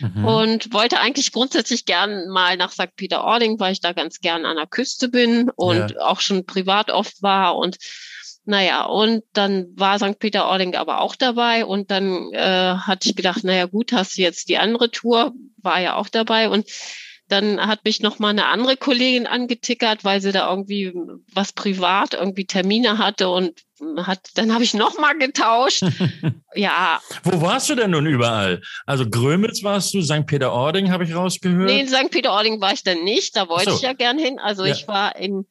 mhm. 0.00 0.24
und 0.24 0.72
wollte 0.72 1.00
eigentlich 1.00 1.32
grundsätzlich 1.32 1.84
gern 1.84 2.28
mal 2.28 2.56
nach 2.56 2.72
St. 2.72 2.94
Peter-Ording, 2.96 3.60
weil 3.60 3.72
ich 3.72 3.80
da 3.80 3.92
ganz 3.92 4.20
gern 4.20 4.44
an 4.44 4.56
der 4.56 4.66
Küste 4.66 5.08
bin 5.08 5.50
und 5.54 5.92
ja. 5.92 6.00
auch 6.00 6.20
schon 6.20 6.46
privat 6.46 6.90
oft 6.90 7.22
war 7.22 7.56
und 7.56 7.76
naja, 8.48 8.84
und 8.84 9.24
dann 9.32 9.66
war 9.74 9.98
St. 9.98 10.20
Peter-Ording 10.20 10.76
aber 10.76 11.00
auch 11.00 11.16
dabei 11.16 11.64
und 11.64 11.90
dann 11.90 12.32
äh, 12.32 12.76
hatte 12.76 13.08
ich 13.08 13.16
gedacht, 13.16 13.42
naja 13.42 13.66
gut, 13.66 13.92
hast 13.92 14.16
du 14.16 14.22
jetzt 14.22 14.48
die 14.48 14.56
andere 14.56 14.92
Tour, 14.92 15.32
war 15.58 15.80
ja 15.80 15.96
auch 15.96 16.08
dabei 16.08 16.48
und 16.48 16.64
dann 17.28 17.60
hat 17.66 17.84
mich 17.84 18.00
noch 18.00 18.20
mal 18.20 18.28
eine 18.28 18.46
andere 18.46 18.76
Kollegin 18.76 19.26
angetickert, 19.26 20.04
weil 20.04 20.20
sie 20.20 20.30
da 20.30 20.48
irgendwie 20.48 20.92
was 21.32 21.52
privat, 21.52 22.14
irgendwie 22.14 22.46
Termine 22.46 22.98
hatte 22.98 23.30
und 23.30 23.62
hat, 23.98 24.20
dann 24.34 24.52
habe 24.52 24.64
ich 24.64 24.74
noch 24.74 24.98
mal 24.98 25.16
getauscht. 25.18 25.82
ja. 26.54 27.00
Wo 27.22 27.40
warst 27.40 27.68
du 27.68 27.74
denn 27.74 27.90
nun 27.90 28.06
überall? 28.06 28.62
Also 28.86 29.08
Grömitz 29.08 29.62
warst 29.62 29.94
du, 29.94 30.02
St. 30.02 30.26
Peter-Ording 30.26 30.90
habe 30.90 31.04
ich 31.04 31.14
rausgehört. 31.14 31.66
Nee, 31.66 31.80
in 31.80 31.88
St. 31.88 32.10
Peter-Ording 32.10 32.60
war 32.60 32.72
ich 32.72 32.82
dann 32.82 33.04
nicht, 33.04 33.36
da 33.36 33.48
wollte 33.48 33.70
so. 33.70 33.76
ich 33.76 33.82
ja 33.82 33.92
gern 33.92 34.18
hin. 34.18 34.38
Also 34.38 34.64
ja. 34.64 34.72
ich 34.72 34.88
war 34.88 35.16
in 35.16 35.46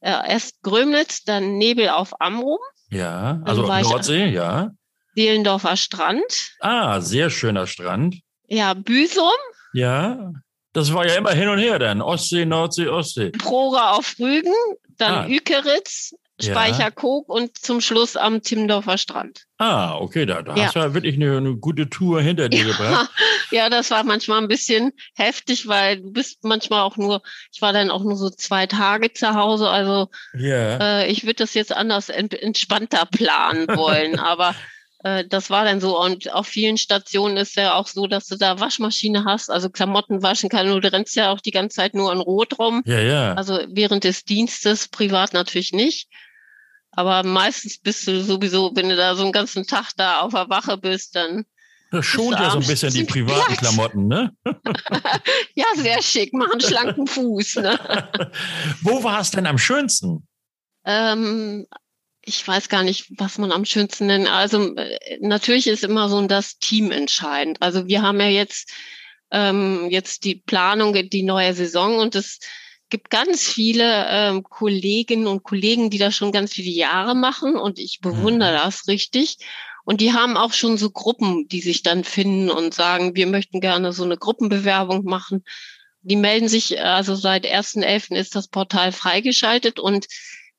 äh, 0.00 0.10
erst 0.10 0.62
Grömitz, 0.62 1.24
dann 1.24 1.58
Nebel 1.58 1.88
auf 1.88 2.20
Amrum. 2.20 2.58
Ja, 2.90 3.40
also 3.44 3.66
Nordsee, 3.66 4.26
ja. 4.26 4.70
Seelendorfer 5.14 5.76
Strand. 5.76 6.52
Ah, 6.60 7.00
sehr 7.00 7.28
schöner 7.28 7.66
Strand. 7.66 8.16
Ja, 8.46 8.74
Büsum. 8.74 9.32
Ja. 9.72 10.32
Das 10.72 10.92
war 10.92 11.06
ja 11.06 11.14
immer 11.14 11.32
hin 11.32 11.48
und 11.48 11.58
her 11.58 11.78
dann. 11.78 12.00
Ostsee, 12.00 12.44
Nordsee, 12.44 12.88
Ostsee. 12.88 13.30
Prora 13.30 13.92
auf 13.92 14.14
Rügen, 14.18 14.54
dann 14.96 15.14
ah. 15.14 15.26
Ükeritz, 15.26 16.14
Speicherkog 16.40 17.26
ja. 17.28 17.34
und 17.34 17.58
zum 17.58 17.80
Schluss 17.80 18.16
am 18.16 18.42
Timmendorfer 18.42 18.96
Strand. 18.96 19.44
Ah, 19.58 19.96
okay, 19.96 20.24
da, 20.24 20.42
da 20.42 20.54
ja. 20.54 20.66
hast 20.66 20.76
du 20.76 20.80
ja 20.80 20.94
wirklich 20.94 21.16
eine, 21.16 21.36
eine, 21.36 21.56
gute 21.56 21.90
Tour 21.90 22.20
hinter 22.22 22.48
dir 22.48 22.64
ja. 22.64 22.66
gebracht. 22.66 23.10
Ja, 23.50 23.70
das 23.70 23.90
war 23.90 24.04
manchmal 24.04 24.42
ein 24.42 24.48
bisschen 24.48 24.92
heftig, 25.14 25.66
weil 25.66 26.02
du 26.02 26.12
bist 26.12 26.44
manchmal 26.44 26.82
auch 26.82 26.98
nur, 26.98 27.22
ich 27.50 27.62
war 27.62 27.72
dann 27.72 27.90
auch 27.90 28.04
nur 28.04 28.14
so 28.14 28.28
zwei 28.28 28.66
Tage 28.66 29.10
zu 29.14 29.32
Hause, 29.32 29.70
also 29.70 30.08
ja. 30.34 30.76
äh, 31.00 31.10
ich 31.10 31.24
würde 31.24 31.36
das 31.36 31.54
jetzt 31.54 31.74
anders 31.74 32.10
entspannter 32.10 33.06
planen 33.06 33.66
wollen, 33.68 34.18
aber 34.18 34.54
äh, 35.02 35.24
das 35.26 35.50
war 35.50 35.64
dann 35.64 35.80
so. 35.80 36.00
Und 36.00 36.32
auf 36.32 36.46
vielen 36.46 36.76
Stationen 36.76 37.36
ist 37.36 37.56
ja 37.56 37.74
auch 37.74 37.86
so, 37.86 38.06
dass 38.06 38.26
du 38.26 38.36
da 38.36 38.60
Waschmaschine 38.60 39.24
hast, 39.24 39.50
also 39.50 39.70
Klamotten 39.70 40.22
waschen 40.22 40.48
kann. 40.48 40.66
Du 40.66 40.76
rennst 40.76 41.16
ja 41.16 41.32
auch 41.32 41.40
die 41.40 41.50
ganze 41.50 41.76
Zeit 41.76 41.94
nur 41.94 42.12
in 42.12 42.20
Rot 42.20 42.58
rum. 42.58 42.82
Ja, 42.84 43.00
ja. 43.00 43.34
Also 43.34 43.60
während 43.68 44.04
des 44.04 44.24
Dienstes, 44.24 44.88
privat 44.88 45.32
natürlich 45.32 45.72
nicht. 45.72 46.08
Aber 46.98 47.22
meistens 47.22 47.78
bist 47.78 48.08
du 48.08 48.24
sowieso, 48.24 48.72
wenn 48.74 48.88
du 48.88 48.96
da 48.96 49.14
so 49.14 49.22
einen 49.22 49.30
ganzen 49.30 49.64
Tag 49.64 49.92
da 49.96 50.18
auf 50.18 50.32
der 50.32 50.48
Wache 50.48 50.76
bist, 50.76 51.14
dann. 51.14 51.44
Das 51.92 52.04
schont 52.04 52.32
ja 52.32 52.50
so 52.50 52.58
ein 52.58 52.66
bisschen 52.66 52.92
die 52.92 53.04
privaten 53.04 53.54
Platz. 53.54 53.58
Klamotten, 53.60 54.08
ne? 54.08 54.36
ja, 55.54 55.66
sehr 55.76 56.02
schick, 56.02 56.32
machen 56.32 56.60
schlanken 56.60 57.06
Fuß, 57.06 57.54
ne? 57.56 57.78
Wo 58.82 59.04
war 59.04 59.20
es 59.20 59.30
denn 59.30 59.46
am 59.46 59.58
schönsten? 59.58 60.26
Ähm, 60.84 61.68
ich 62.20 62.46
weiß 62.46 62.68
gar 62.68 62.82
nicht, 62.82 63.12
was 63.16 63.38
man 63.38 63.52
am 63.52 63.64
schönsten 63.64 64.06
nennt. 64.06 64.28
Also 64.28 64.74
äh, 64.74 65.18
natürlich 65.20 65.68
ist 65.68 65.84
immer 65.84 66.08
so 66.08 66.26
das 66.26 66.58
Team 66.58 66.90
entscheidend. 66.90 67.62
Also 67.62 67.86
wir 67.86 68.02
haben 68.02 68.18
ja 68.18 68.26
jetzt 68.28 68.72
ähm, 69.30 69.86
jetzt 69.88 70.24
die 70.24 70.34
Planung, 70.34 70.94
die 70.94 71.22
neue 71.22 71.54
Saison 71.54 72.00
und 72.00 72.16
es 72.16 72.40
gibt 72.88 73.10
ganz 73.10 73.42
viele 73.42 74.06
ähm, 74.08 74.42
Kolleginnen 74.42 75.26
und 75.26 75.42
Kollegen, 75.42 75.90
die 75.90 75.98
das 75.98 76.14
schon 76.14 76.32
ganz 76.32 76.52
viele 76.52 76.70
Jahre 76.70 77.14
machen 77.14 77.56
und 77.56 77.78
ich 77.78 78.00
bewundere 78.00 78.52
mhm. 78.52 78.56
das 78.56 78.88
richtig. 78.88 79.38
Und 79.84 80.00
die 80.00 80.12
haben 80.12 80.36
auch 80.36 80.52
schon 80.52 80.76
so 80.76 80.90
Gruppen, 80.90 81.48
die 81.48 81.60
sich 81.60 81.82
dann 81.82 82.04
finden 82.04 82.50
und 82.50 82.74
sagen, 82.74 83.16
wir 83.16 83.26
möchten 83.26 83.60
gerne 83.60 83.92
so 83.92 84.04
eine 84.04 84.18
Gruppenbewerbung 84.18 85.04
machen. 85.04 85.44
Die 86.02 86.16
melden 86.16 86.48
sich, 86.48 86.80
also 86.82 87.14
seit 87.14 87.46
1.11. 87.46 88.14
ist 88.14 88.34
das 88.34 88.48
Portal 88.48 88.92
freigeschaltet 88.92 89.78
und 89.80 90.06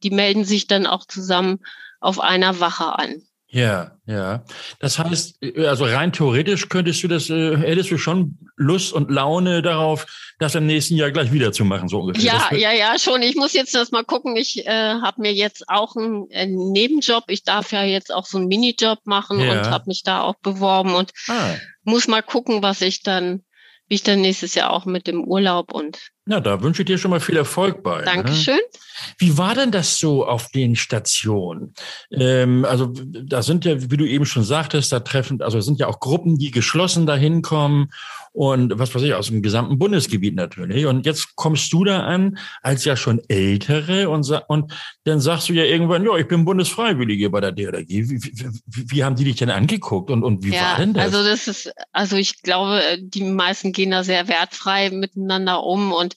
die 0.03 0.09
melden 0.09 0.45
sich 0.45 0.67
dann 0.67 0.87
auch 0.87 1.05
zusammen 1.05 1.59
auf 1.99 2.19
einer 2.19 2.59
Wache 2.59 2.97
an. 2.97 3.21
Ja, 3.51 3.97
ja. 4.05 4.43
Das 4.79 4.99
heißt, 4.99 5.39
also 5.57 5.85
rein 5.85 6.13
theoretisch 6.13 6.69
könntest 6.69 7.01
du 7.01 7.07
das, 7.07 7.31
äh, 7.31 7.57
hättest 7.57 7.89
du 7.89 7.97
schon 7.97 8.37
Lust 8.57 8.93
und 8.93 9.09
Laune 9.09 9.63
darauf, 9.63 10.05
das 10.37 10.53
im 10.53 10.67
nächsten 10.67 10.95
Jahr 10.95 11.09
gleich 11.09 11.31
wieder 11.31 11.51
zu 11.51 11.65
machen, 11.65 11.87
so 11.87 12.01
ungefähr. 12.01 12.23
Ja, 12.23 12.55
ja, 12.55 12.71
ja, 12.71 12.99
schon. 12.99 13.23
Ich 13.23 13.35
muss 13.35 13.53
jetzt 13.53 13.73
das 13.73 13.89
mal 13.89 14.03
gucken. 14.03 14.35
Ich 14.35 14.67
äh, 14.67 14.69
habe 15.01 15.21
mir 15.21 15.33
jetzt 15.33 15.67
auch 15.67 15.95
einen, 15.95 16.27
einen 16.31 16.71
Nebenjob. 16.71 17.23
Ich 17.27 17.43
darf 17.43 17.71
ja 17.71 17.83
jetzt 17.83 18.13
auch 18.13 18.25
so 18.25 18.37
einen 18.37 18.47
Minijob 18.47 18.99
machen 19.05 19.39
ja. 19.39 19.51
und 19.51 19.69
habe 19.71 19.85
mich 19.87 20.03
da 20.03 20.21
auch 20.21 20.35
beworben 20.43 20.93
und 20.93 21.11
ah. 21.27 21.55
muss 21.83 22.07
mal 22.07 22.21
gucken, 22.21 22.61
was 22.61 22.81
ich 22.81 23.01
dann 23.01 23.43
wie 23.89 23.95
ich 23.95 24.03
dann 24.03 24.21
nächstes 24.21 24.53
Jahr 24.53 24.71
auch 24.71 24.85
mit 24.85 25.07
dem 25.07 25.23
Urlaub 25.23 25.73
und. 25.73 25.97
Ja, 26.29 26.39
da 26.39 26.61
wünsche 26.61 26.83
ich 26.83 26.85
dir 26.85 26.99
schon 26.99 27.09
mal 27.09 27.19
viel 27.19 27.37
Erfolg 27.37 27.81
bei. 27.81 27.99
Ne? 27.99 28.05
Dankeschön. 28.05 28.53
Ne? 28.53 28.79
Wie 29.17 29.37
war 29.37 29.55
denn 29.55 29.71
das 29.71 29.97
so 29.97 30.25
auf 30.27 30.49
den 30.49 30.75
Stationen? 30.75 31.73
Ähm, 32.11 32.65
also 32.65 32.93
da 33.03 33.41
sind 33.41 33.65
ja, 33.65 33.89
wie 33.89 33.97
du 33.97 34.05
eben 34.05 34.25
schon 34.25 34.43
sagtest, 34.43 34.91
da 34.91 34.99
treffen, 34.99 35.41
also 35.41 35.57
es 35.57 35.65
sind 35.65 35.79
ja 35.79 35.87
auch 35.87 35.99
Gruppen, 35.99 36.37
die 36.37 36.51
geschlossen 36.51 37.07
dahin 37.07 37.41
kommen 37.41 37.89
und 38.31 38.77
was 38.77 38.93
weiß 38.93 39.01
ich, 39.01 39.13
aus 39.13 39.27
dem 39.27 39.41
gesamten 39.41 39.79
Bundesgebiet 39.79 40.35
natürlich. 40.35 40.85
Und 40.85 41.05
jetzt 41.05 41.35
kommst 41.35 41.73
du 41.73 41.83
da 41.83 42.01
an 42.01 42.37
als 42.61 42.85
ja 42.85 42.95
schon 42.95 43.21
Ältere 43.27 44.09
und, 44.09 44.29
und 44.47 44.73
dann 45.05 45.19
sagst 45.19 45.49
du 45.49 45.53
ja 45.53 45.63
irgendwann, 45.63 46.05
ja, 46.05 46.15
ich 46.15 46.27
bin 46.27 46.45
Bundesfreiwillige 46.45 47.29
bei 47.29 47.41
der 47.41 47.51
DRG. 47.51 47.87
Wie, 47.87 48.21
wie, 48.21 48.91
wie, 48.91 49.03
haben 49.03 49.15
die 49.15 49.23
dich 49.23 49.37
denn 49.37 49.49
angeguckt 49.49 50.11
und, 50.11 50.23
und 50.23 50.43
wie 50.43 50.53
ja, 50.53 50.61
war 50.61 50.77
denn 50.77 50.93
das? 50.93 51.05
Also 51.05 51.23
das 51.23 51.47
ist, 51.47 51.73
also 51.91 52.17
ich 52.17 52.41
glaube, 52.43 52.81
die 52.99 53.23
meisten 53.23 53.71
gehen 53.71 53.91
da 53.91 54.03
sehr 54.03 54.27
wertfrei 54.27 54.91
miteinander 54.91 55.63
um 55.63 55.91
und 55.91 56.15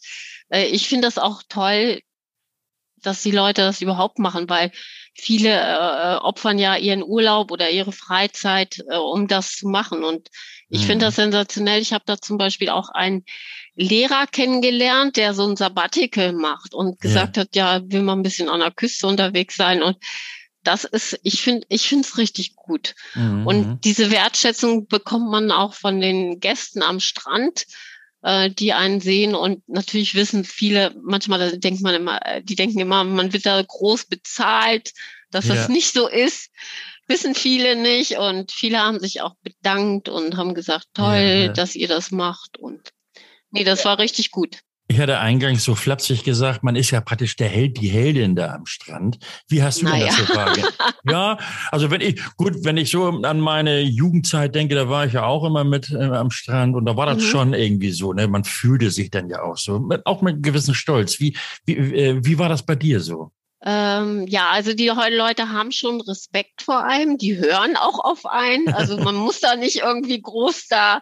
äh, 0.50 0.66
ich 0.66 0.88
finde 0.88 1.06
das 1.06 1.18
auch 1.18 1.42
toll, 1.48 2.00
dass 3.02 3.22
die 3.22 3.32
Leute 3.32 3.62
das 3.62 3.82
überhaupt 3.82 4.18
machen, 4.18 4.48
weil 4.48 4.70
viele 5.14 5.50
äh, 5.50 6.16
opfern 6.16 6.58
ja 6.58 6.76
ihren 6.76 7.02
Urlaub 7.02 7.50
oder 7.50 7.70
ihre 7.70 7.92
Freizeit, 7.92 8.78
äh, 8.88 8.96
um 8.96 9.28
das 9.28 9.56
zu 9.56 9.68
machen. 9.68 10.04
Und 10.04 10.28
ich 10.68 10.82
mhm. 10.82 10.86
finde 10.86 11.06
das 11.06 11.16
sensationell. 11.16 11.80
Ich 11.80 11.92
habe 11.92 12.04
da 12.06 12.18
zum 12.18 12.38
Beispiel 12.38 12.70
auch 12.70 12.88
einen 12.88 13.24
Lehrer 13.74 14.26
kennengelernt, 14.26 15.16
der 15.16 15.34
so 15.34 15.46
ein 15.46 15.56
Sabbatical 15.56 16.32
macht 16.32 16.74
und 16.74 17.00
gesagt 17.00 17.36
ja. 17.36 17.42
hat, 17.42 17.56
ja, 17.56 17.80
will 17.84 18.02
man 18.02 18.20
ein 18.20 18.22
bisschen 18.22 18.48
an 18.48 18.60
der 18.60 18.70
Küste 18.70 19.06
unterwegs 19.06 19.56
sein. 19.56 19.82
Und 19.82 19.98
das 20.62 20.84
ist, 20.84 21.18
ich 21.22 21.42
finde, 21.42 21.66
ich 21.68 21.88
finde 21.88 22.06
es 22.06 22.18
richtig 22.18 22.54
gut. 22.54 22.94
Mhm. 23.14 23.46
Und 23.46 23.80
diese 23.84 24.10
Wertschätzung 24.10 24.86
bekommt 24.86 25.28
man 25.30 25.50
auch 25.50 25.74
von 25.74 26.00
den 26.00 26.38
Gästen 26.40 26.82
am 26.82 27.00
Strand, 27.00 27.66
äh, 28.22 28.50
die 28.50 28.72
einen 28.72 29.00
sehen. 29.00 29.34
Und 29.34 29.68
natürlich 29.68 30.14
wissen 30.14 30.44
viele, 30.44 30.94
manchmal 31.02 31.58
denkt 31.58 31.82
man 31.82 31.94
immer, 31.94 32.24
äh, 32.24 32.42
die 32.42 32.56
denken 32.56 32.80
immer, 32.80 33.04
man 33.04 33.32
wird 33.32 33.46
da 33.46 33.62
groß 33.62 34.06
bezahlt, 34.06 34.92
dass 35.30 35.48
ja. 35.48 35.54
das 35.54 35.68
nicht 35.68 35.92
so 35.92 36.08
ist. 36.08 36.50
Wissen 37.08 37.34
viele 37.34 37.76
nicht. 37.76 38.18
Und 38.18 38.52
viele 38.52 38.78
haben 38.78 39.00
sich 39.00 39.20
auch 39.20 39.34
bedankt 39.42 40.08
und 40.08 40.36
haben 40.36 40.54
gesagt, 40.54 40.86
toll, 40.94 41.14
ja, 41.14 41.34
ja. 41.34 41.48
dass 41.48 41.74
ihr 41.74 41.88
das 41.88 42.10
macht. 42.10 42.58
Und 42.58 42.92
nee, 43.50 43.64
das 43.64 43.84
war 43.84 43.98
richtig 43.98 44.30
gut. 44.30 44.58
Ich 44.92 45.00
hatte 45.00 45.20
eingangs 45.20 45.64
so 45.64 45.74
flapsig 45.74 46.22
gesagt, 46.22 46.62
man 46.62 46.76
ist 46.76 46.90
ja 46.90 47.00
praktisch 47.00 47.36
der 47.36 47.48
Held, 47.48 47.80
die 47.80 47.88
Heldin 47.88 48.36
da 48.36 48.52
am 48.52 48.66
Strand. 48.66 49.16
Wie 49.48 49.62
hast 49.62 49.80
du 49.80 49.86
naja. 49.86 50.04
denn 50.04 50.06
das 50.08 50.16
so 50.26 50.34
wahrgenommen? 50.34 50.74
ja, 51.08 51.38
also 51.70 51.90
wenn 51.90 52.02
ich, 52.02 52.20
gut, 52.36 52.56
wenn 52.64 52.76
ich 52.76 52.90
so 52.90 53.06
an 53.06 53.40
meine 53.40 53.80
Jugendzeit 53.80 54.54
denke, 54.54 54.74
da 54.74 54.90
war 54.90 55.06
ich 55.06 55.14
ja 55.14 55.24
auch 55.24 55.44
immer 55.44 55.64
mit 55.64 55.90
äh, 55.90 56.04
am 56.04 56.30
Strand 56.30 56.76
und 56.76 56.84
da 56.84 56.94
war 56.94 57.06
das 57.06 57.22
mhm. 57.22 57.26
schon 57.26 57.54
irgendwie 57.54 57.90
so, 57.90 58.12
ne? 58.12 58.28
Man 58.28 58.44
fühlte 58.44 58.90
sich 58.90 59.10
dann 59.10 59.30
ja 59.30 59.40
auch 59.40 59.56
so, 59.56 59.78
mit, 59.78 60.04
auch 60.04 60.20
mit 60.20 60.42
gewissem 60.42 60.74
Stolz. 60.74 61.18
Wie, 61.20 61.38
wie, 61.64 61.76
äh, 61.76 62.20
wie 62.22 62.38
war 62.38 62.50
das 62.50 62.62
bei 62.62 62.74
dir 62.74 63.00
so? 63.00 63.32
Ähm, 63.64 64.26
ja, 64.26 64.50
also 64.50 64.74
die 64.74 64.88
Leute 64.88 65.48
haben 65.48 65.72
schon 65.72 66.02
Respekt 66.02 66.60
vor 66.60 66.84
einem, 66.84 67.16
die 67.16 67.38
hören 67.38 67.76
auch 67.76 67.98
auf 68.04 68.26
einen. 68.26 68.68
Also 68.74 68.98
man 68.98 69.14
muss 69.14 69.40
da 69.40 69.56
nicht 69.56 69.76
irgendwie 69.76 70.20
groß 70.20 70.66
da 70.68 71.00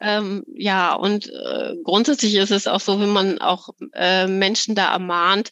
ähm, 0.00 0.44
ja, 0.54 0.94
und 0.94 1.28
äh, 1.28 1.74
grundsätzlich 1.84 2.34
ist 2.34 2.50
es 2.50 2.66
auch 2.66 2.80
so, 2.80 3.00
wenn 3.00 3.10
man 3.10 3.38
auch 3.38 3.70
äh, 3.92 4.26
Menschen 4.26 4.74
da 4.74 4.92
ermahnt, 4.92 5.50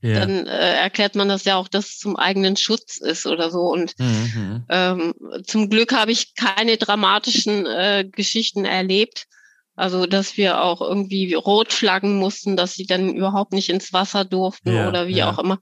ja. 0.00 0.20
dann 0.20 0.46
äh, 0.46 0.74
erklärt 0.76 1.14
man 1.14 1.28
das 1.28 1.44
ja 1.44 1.56
auch, 1.56 1.68
dass 1.68 1.90
es 1.90 1.98
zum 1.98 2.16
eigenen 2.16 2.56
Schutz 2.56 2.96
ist 2.96 3.26
oder 3.26 3.50
so. 3.50 3.60
Und 3.60 3.98
mhm. 3.98 4.64
ähm, 4.68 5.14
zum 5.44 5.70
Glück 5.70 5.92
habe 5.92 6.10
ich 6.10 6.34
keine 6.34 6.76
dramatischen 6.76 7.66
äh, 7.66 8.04
Geschichten 8.10 8.64
erlebt. 8.64 9.26
Also, 9.74 10.06
dass 10.06 10.36
wir 10.36 10.62
auch 10.62 10.82
irgendwie 10.82 11.32
rot 11.32 11.72
flaggen 11.72 12.16
mussten, 12.16 12.56
dass 12.56 12.74
sie 12.74 12.86
dann 12.86 13.14
überhaupt 13.14 13.52
nicht 13.52 13.70
ins 13.70 13.92
Wasser 13.92 14.24
durften 14.24 14.74
ja, 14.74 14.88
oder 14.88 15.06
wie 15.06 15.16
ja. 15.16 15.30
auch 15.30 15.38
immer. 15.38 15.60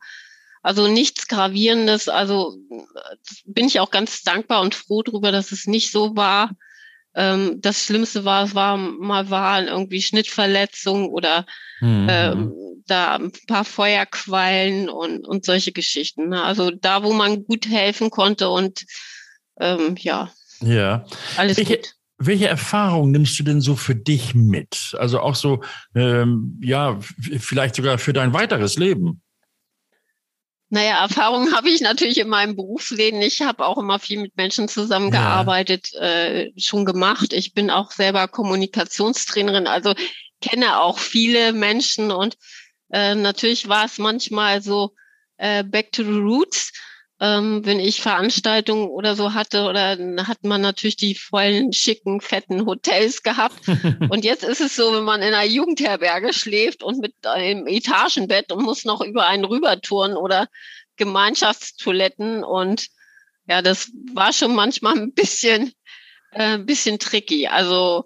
Also 0.63 0.89
nichts 0.89 1.29
Gravierendes. 1.29 2.09
Also 2.09 2.57
bin 3.47 3.67
ich 3.67 3.81
auch 3.81 3.91
ganz 3.91 4.23
dankbar 4.23 4.61
und 4.63 4.75
froh 4.75 5.03
darüber, 5.03 5.33
dass 5.33 5.53
es 5.53 5.67
nicht 5.67 5.91
so 5.91 6.17
war. 6.17 6.51
Ähm, 7.15 7.61
das 7.61 7.85
Schlimmste 7.85 8.25
war, 8.25 8.45
es 8.45 8.55
war 8.55 8.77
mal 8.77 9.31
waren 9.31 9.67
irgendwie 9.67 10.03
Schnittverletzungen 10.03 11.09
oder 11.09 11.47
mhm. 11.81 12.07
ähm, 12.09 12.55
da 12.87 13.17
ein 13.17 13.33
paar 13.47 13.65
Feuerquallen 13.65 14.89
und, 14.89 15.27
und 15.27 15.45
solche 15.45 15.73
Geschichten. 15.73 16.29
Ne? 16.29 16.43
Also 16.43 16.71
da, 16.71 17.03
wo 17.03 17.13
man 17.13 17.45
gut 17.45 17.69
helfen 17.69 18.11
konnte 18.11 18.49
und 18.49 18.85
ähm, 19.61 19.97
ja. 19.99 20.31
Ja. 20.61 21.05
Alles 21.37 21.57
welche, 21.57 21.77
gut. 21.77 21.95
Welche 22.19 22.49
Erfahrungen 22.49 23.13
nimmst 23.13 23.39
du 23.39 23.45
denn 23.45 23.61
so 23.61 23.77
für 23.77 23.95
dich 23.95 24.35
mit? 24.35 24.95
Also 24.99 25.21
auch 25.21 25.35
so, 25.35 25.63
ähm, 25.95 26.61
ja, 26.63 26.99
vielleicht 27.01 27.75
sogar 27.75 27.99
für 27.99 28.13
dein 28.13 28.33
weiteres 28.35 28.77
Leben? 28.77 29.23
Naja, 30.71 31.03
Erfahrungen 31.03 31.53
habe 31.57 31.69
ich 31.69 31.81
natürlich 31.81 32.19
in 32.19 32.29
meinem 32.29 32.57
Berufsleben. 32.57 33.21
Ich 33.21 33.43
habe 33.43 33.67
auch 33.67 33.79
immer 33.79 33.99
viel 33.99 34.21
mit 34.21 34.37
Menschen 34.37 34.69
zusammengearbeitet, 34.69 35.91
ja. 35.93 36.01
äh, 36.01 36.53
schon 36.57 36.85
gemacht. 36.85 37.33
Ich 37.33 37.53
bin 37.53 37.71
auch 37.71 37.91
selber 37.91 38.29
Kommunikationstrainerin, 38.29 39.67
also 39.67 39.95
kenne 40.41 40.81
auch 40.81 40.99
viele 40.99 41.53
Menschen 41.53 42.11
und 42.11 42.39
äh, 42.91 43.15
natürlich 43.15 43.69
war 43.69 43.85
es 43.85 43.99
manchmal 43.99 44.63
so 44.63 44.95
äh, 45.37 45.63
back 45.65 45.93
to 45.93 46.03
the 46.03 46.19
roots 46.19 46.73
ähm, 47.21 47.65
wenn 47.67 47.81
ich 47.81 48.01
Veranstaltungen 48.01 48.89
oder 48.89 49.15
so 49.15 49.35
hatte, 49.35 49.65
oder 49.65 49.97
dann 49.97 50.27
hat 50.27 50.43
man 50.43 50.63
natürlich 50.63 50.97
die 50.97 51.15
vollen, 51.15 51.73
schicken, 51.73 52.23
fetten 52.23 52.65
Hotels 52.65 53.23
gehabt. 53.23 53.61
und 54.09 54.25
jetzt 54.25 54.43
ist 54.43 54.63
es 54.63 54.75
so, 54.75 54.95
wenn 54.95 55.05
man 55.05 55.21
in 55.21 55.35
einer 55.35 55.45
Jugendherberge 55.45 56.33
schläft 56.33 56.83
und 56.83 56.99
mit 56.99 57.15
einem 57.27 57.67
Etagenbett 57.67 58.51
und 58.51 58.63
muss 58.63 58.85
noch 58.85 59.03
über 59.03 59.27
einen 59.27 59.45
rübertouren 59.45 60.17
oder 60.17 60.49
Gemeinschaftstoiletten 60.97 62.43
und 62.43 62.89
ja, 63.47 63.63
das 63.63 63.91
war 64.15 64.33
schon 64.33 64.55
manchmal 64.55 64.97
ein 64.97 65.13
bisschen, 65.13 65.73
äh, 66.33 66.55
ein 66.55 66.67
bisschen 66.67 66.99
tricky. 66.99 67.49
Also 67.49 68.05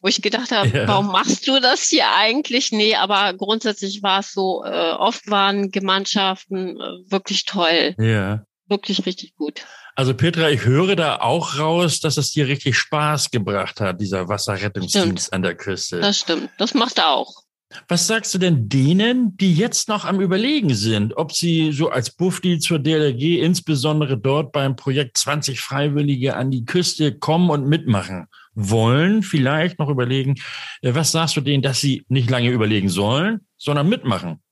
wo 0.00 0.08
ich 0.08 0.22
gedacht 0.22 0.50
habe, 0.50 0.68
ja. 0.68 0.88
warum 0.88 1.08
machst 1.08 1.46
du 1.46 1.60
das 1.60 1.84
hier 1.84 2.06
eigentlich? 2.14 2.72
Nee, 2.72 2.94
aber 2.94 3.34
grundsätzlich 3.34 4.02
war 4.02 4.20
es 4.20 4.32
so, 4.32 4.64
äh, 4.64 4.92
oft 4.92 5.30
waren 5.30 5.70
Gemeinschaften 5.70 6.80
äh, 6.80 7.10
wirklich 7.10 7.44
toll. 7.44 7.94
Ja. 7.98 8.44
Wirklich 8.68 9.04
richtig 9.04 9.34
gut. 9.36 9.64
Also 9.96 10.14
Petra, 10.14 10.48
ich 10.48 10.64
höre 10.64 10.96
da 10.96 11.16
auch 11.16 11.58
raus, 11.58 12.00
dass 12.00 12.16
es 12.16 12.30
dir 12.30 12.46
richtig 12.46 12.78
Spaß 12.78 13.30
gebracht 13.30 13.80
hat, 13.80 14.00
dieser 14.00 14.28
Wasserrettungsdienst 14.28 15.26
stimmt. 15.26 15.32
an 15.32 15.42
der 15.42 15.54
Küste. 15.56 16.00
Das 16.00 16.18
stimmt, 16.18 16.50
das 16.58 16.74
macht 16.74 16.98
er 16.98 17.10
auch. 17.10 17.42
Was 17.86 18.06
sagst 18.06 18.34
du 18.34 18.38
denn 18.38 18.68
denen, 18.68 19.36
die 19.36 19.54
jetzt 19.54 19.88
noch 19.88 20.04
am 20.04 20.20
Überlegen 20.20 20.74
sind, 20.74 21.16
ob 21.16 21.32
sie 21.32 21.70
so 21.70 21.90
als 21.90 22.10
Bufti 22.10 22.58
zur 22.58 22.80
DLRG 22.80 23.40
insbesondere 23.40 24.18
dort 24.18 24.50
beim 24.52 24.74
Projekt 24.74 25.18
20 25.18 25.60
Freiwillige 25.60 26.34
an 26.34 26.50
die 26.50 26.64
Küste 26.64 27.16
kommen 27.16 27.50
und 27.50 27.68
mitmachen? 27.68 28.26
Wollen, 28.68 29.22
vielleicht 29.22 29.78
noch 29.78 29.88
überlegen. 29.88 30.36
Äh, 30.82 30.94
was 30.94 31.12
sagst 31.12 31.36
du 31.36 31.40
denen, 31.40 31.62
dass 31.62 31.80
sie 31.80 32.04
nicht 32.08 32.28
lange 32.28 32.50
überlegen 32.50 32.88
sollen, 32.88 33.46
sondern 33.56 33.88
mitmachen? 33.88 34.42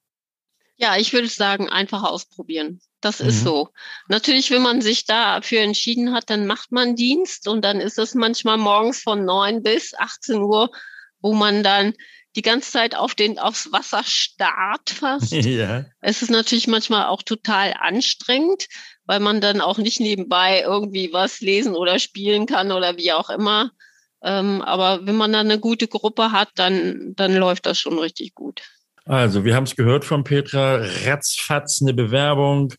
Ja, 0.77 0.97
ich 0.97 1.13
würde 1.13 1.29
sagen, 1.29 1.69
einfach 1.69 2.05
ausprobieren. 2.05 2.81
Das 3.01 3.21
mhm. 3.21 3.29
ist 3.29 3.43
so. 3.43 3.71
Natürlich, 4.09 4.51
wenn 4.51 4.63
man 4.63 4.81
sich 4.81 5.05
dafür 5.05 5.61
entschieden 5.61 6.15
hat, 6.15 6.31
dann 6.31 6.47
macht 6.47 6.73
man 6.73 6.97
Dienst 6.97 7.49
und 7.49 7.65
dann 7.65 7.81
ist 7.81 7.99
es 7.99 8.15
manchmal 8.15 8.59
morgens 8.59 9.03
von 9.03 9.25
neun 9.25 9.63
bis 9.63 9.95
18 9.95 10.41
Uhr, 10.41 10.71
wo 11.21 11.35
man 11.35 11.63
dann 11.63 11.95
die 12.37 12.43
ganze 12.43 12.71
Zeit 12.71 12.95
auf 12.95 13.17
den, 13.17 13.39
aufs 13.39 13.73
Wasser 13.73 14.03
starrt 14.05 14.91
fast. 14.91 15.33
Ja. 15.49 15.87
Es 16.01 16.23
ist 16.23 16.31
natürlich 16.31 16.69
manchmal 16.69 17.07
auch 17.07 17.23
total 17.23 17.75
anstrengend, 17.79 18.67
weil 19.07 19.19
man 19.19 19.41
dann 19.41 19.61
auch 19.61 19.79
nicht 19.79 19.99
nebenbei 19.99 20.61
irgendwie 20.61 21.13
was 21.13 21.41
lesen 21.41 21.75
oder 21.75 21.99
spielen 21.99 22.47
kann 22.47 22.71
oder 22.71 22.97
wie 22.97 23.13
auch 23.13 23.31
immer. 23.31 23.73
Ähm, 24.23 24.63
aber 24.63 25.07
wenn 25.07 25.17
man 25.17 25.33
dann 25.33 25.47
eine 25.47 25.61
gute 25.61 25.89
Gruppe 25.89 26.33
hat, 26.33 26.49
dann, 26.57 27.15
dann 27.15 27.35
läuft 27.35 27.67
das 27.67 27.79
schon 27.79 27.99
richtig 27.99 28.35
gut. 28.35 28.63
Also, 29.09 29.47
wir 29.47 29.57
haben 29.57 29.65
es 29.65 29.75
gehört 29.75 30.05
von 30.05 30.23
Petra, 30.23 30.83
ratzfatz 31.07 31.81
eine 31.81 31.95
Bewerbung, 31.95 32.75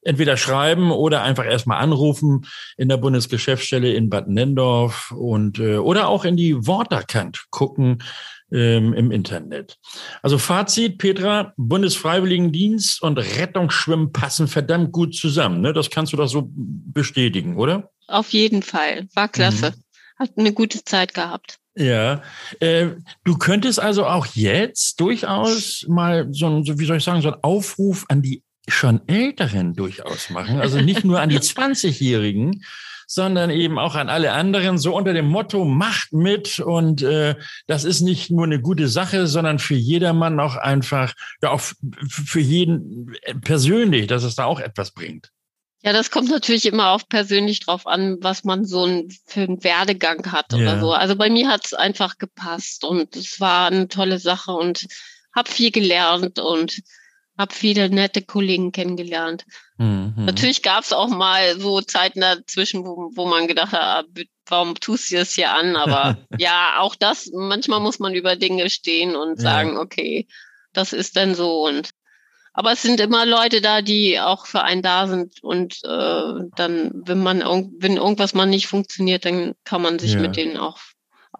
entweder 0.00 0.38
schreiben 0.38 0.90
oder 0.90 1.22
einfach 1.22 1.44
erstmal 1.44 1.82
anrufen 1.82 2.46
in 2.78 2.88
der 2.88 2.96
Bundesgeschäftsstelle 2.96 3.92
in 3.92 4.08
Bad 4.08 4.28
Nendorf 4.28 5.10
und 5.10 5.58
äh, 5.58 5.76
oder 5.76 6.08
auch 6.08 6.24
in 6.24 6.38
die 6.38 6.66
Worterkant 6.66 7.44
gucken 7.50 8.02
ähm, 8.50 8.94
im 8.94 9.10
Internet. 9.10 9.76
Also 10.22 10.38
Fazit, 10.38 10.96
Petra, 10.96 11.52
Bundesfreiwilligendienst 11.58 13.02
und 13.02 13.18
Rettungsschwimmen 13.18 14.10
passen 14.10 14.48
verdammt 14.48 14.90
gut 14.90 15.14
zusammen. 15.14 15.60
Ne? 15.60 15.74
Das 15.74 15.90
kannst 15.90 16.14
du 16.14 16.16
doch 16.16 16.28
so 16.28 16.48
bestätigen, 16.50 17.58
oder? 17.58 17.90
Auf 18.06 18.30
jeden 18.30 18.62
Fall. 18.62 19.06
War 19.14 19.28
klasse. 19.28 19.72
Mhm 19.72 19.83
hat 20.24 20.38
eine 20.38 20.52
gute 20.52 20.84
Zeit 20.84 21.14
gehabt. 21.14 21.58
Ja, 21.76 22.22
äh, 22.60 22.88
du 23.24 23.36
könntest 23.36 23.80
also 23.80 24.06
auch 24.06 24.26
jetzt 24.26 25.00
durchaus 25.00 25.84
mal 25.88 26.28
so 26.30 26.46
ein, 26.46 26.64
so, 26.64 26.78
wie 26.78 26.84
soll 26.84 26.98
ich 26.98 27.04
sagen, 27.04 27.20
so 27.20 27.32
ein 27.32 27.42
Aufruf 27.42 28.04
an 28.08 28.22
die 28.22 28.42
schon 28.68 29.06
Älteren 29.08 29.74
durchaus 29.74 30.30
machen. 30.30 30.60
Also 30.60 30.80
nicht 30.80 31.04
nur 31.04 31.20
an 31.20 31.28
die 31.28 31.38
20-Jährigen, 31.40 32.62
sondern 33.06 33.50
eben 33.50 33.78
auch 33.78 33.96
an 33.96 34.08
alle 34.08 34.32
anderen, 34.32 34.78
so 34.78 34.96
unter 34.96 35.12
dem 35.12 35.26
Motto, 35.26 35.64
macht 35.64 36.12
mit 36.12 36.60
und 36.60 37.02
äh, 37.02 37.34
das 37.66 37.84
ist 37.84 38.00
nicht 38.00 38.30
nur 38.30 38.44
eine 38.44 38.60
gute 38.60 38.88
Sache, 38.88 39.26
sondern 39.26 39.58
für 39.58 39.74
jedermann 39.74 40.40
auch 40.40 40.56
einfach, 40.56 41.12
ja 41.42 41.50
auch 41.50 41.60
für 42.08 42.40
jeden 42.40 43.14
persönlich, 43.42 44.06
dass 44.06 44.22
es 44.22 44.36
da 44.36 44.44
auch 44.44 44.60
etwas 44.60 44.92
bringt. 44.92 45.30
Ja, 45.84 45.92
das 45.92 46.10
kommt 46.10 46.30
natürlich 46.30 46.64
immer 46.64 46.92
auf 46.92 47.08
persönlich 47.10 47.60
drauf 47.60 47.86
an, 47.86 48.16
was 48.22 48.42
man 48.42 48.64
so 48.64 48.86
ein, 48.86 49.10
für 49.26 49.42
einen 49.42 49.62
Werdegang 49.62 50.32
hat 50.32 50.52
yeah. 50.52 50.62
oder 50.62 50.80
so. 50.80 50.92
Also 50.92 51.14
bei 51.14 51.28
mir 51.28 51.48
hat 51.48 51.66
es 51.66 51.74
einfach 51.74 52.16
gepasst 52.16 52.84
und 52.84 53.14
es 53.16 53.38
war 53.38 53.66
eine 53.66 53.86
tolle 53.88 54.18
Sache 54.18 54.52
und 54.52 54.86
habe 55.36 55.50
viel 55.50 55.70
gelernt 55.70 56.38
und 56.38 56.80
habe 57.36 57.52
viele 57.52 57.90
nette 57.90 58.22
Kollegen 58.22 58.72
kennengelernt. 58.72 59.44
Mhm. 59.76 60.14
Natürlich 60.16 60.62
gab 60.62 60.84
es 60.84 60.94
auch 60.94 61.08
mal 61.08 61.60
so 61.60 61.82
Zeiten 61.82 62.22
dazwischen, 62.22 62.86
wo, 62.86 63.10
wo 63.14 63.26
man 63.26 63.46
gedacht 63.46 63.72
hat, 63.72 63.82
ah, 63.82 64.04
warum 64.46 64.76
tust 64.76 65.10
du 65.10 65.16
das 65.16 65.34
hier 65.34 65.52
an? 65.52 65.76
Aber 65.76 66.16
ja, 66.38 66.76
auch 66.78 66.94
das, 66.94 67.30
manchmal 67.34 67.80
muss 67.80 67.98
man 67.98 68.14
über 68.14 68.36
Dinge 68.36 68.70
stehen 68.70 69.16
und 69.16 69.38
sagen, 69.38 69.74
ja. 69.74 69.80
okay, 69.80 70.28
das 70.72 70.94
ist 70.94 71.16
dann 71.16 71.34
so 71.34 71.66
und 71.66 71.90
aber 72.54 72.72
es 72.72 72.82
sind 72.82 73.00
immer 73.00 73.26
Leute 73.26 73.60
da, 73.60 73.82
die 73.82 74.20
auch 74.20 74.46
für 74.46 74.62
einen 74.62 74.80
da 74.80 75.08
sind. 75.08 75.42
Und 75.42 75.80
äh, 75.82 76.48
dann, 76.54 76.92
wenn 76.94 77.20
man 77.20 77.40
wenn 77.78 77.96
irgendwas 77.96 78.32
mal 78.32 78.46
nicht 78.46 78.68
funktioniert, 78.68 79.24
dann 79.24 79.54
kann 79.64 79.82
man 79.82 79.98
sich 79.98 80.12
ja. 80.12 80.20
mit 80.20 80.36
denen 80.36 80.56
auch 80.56 80.78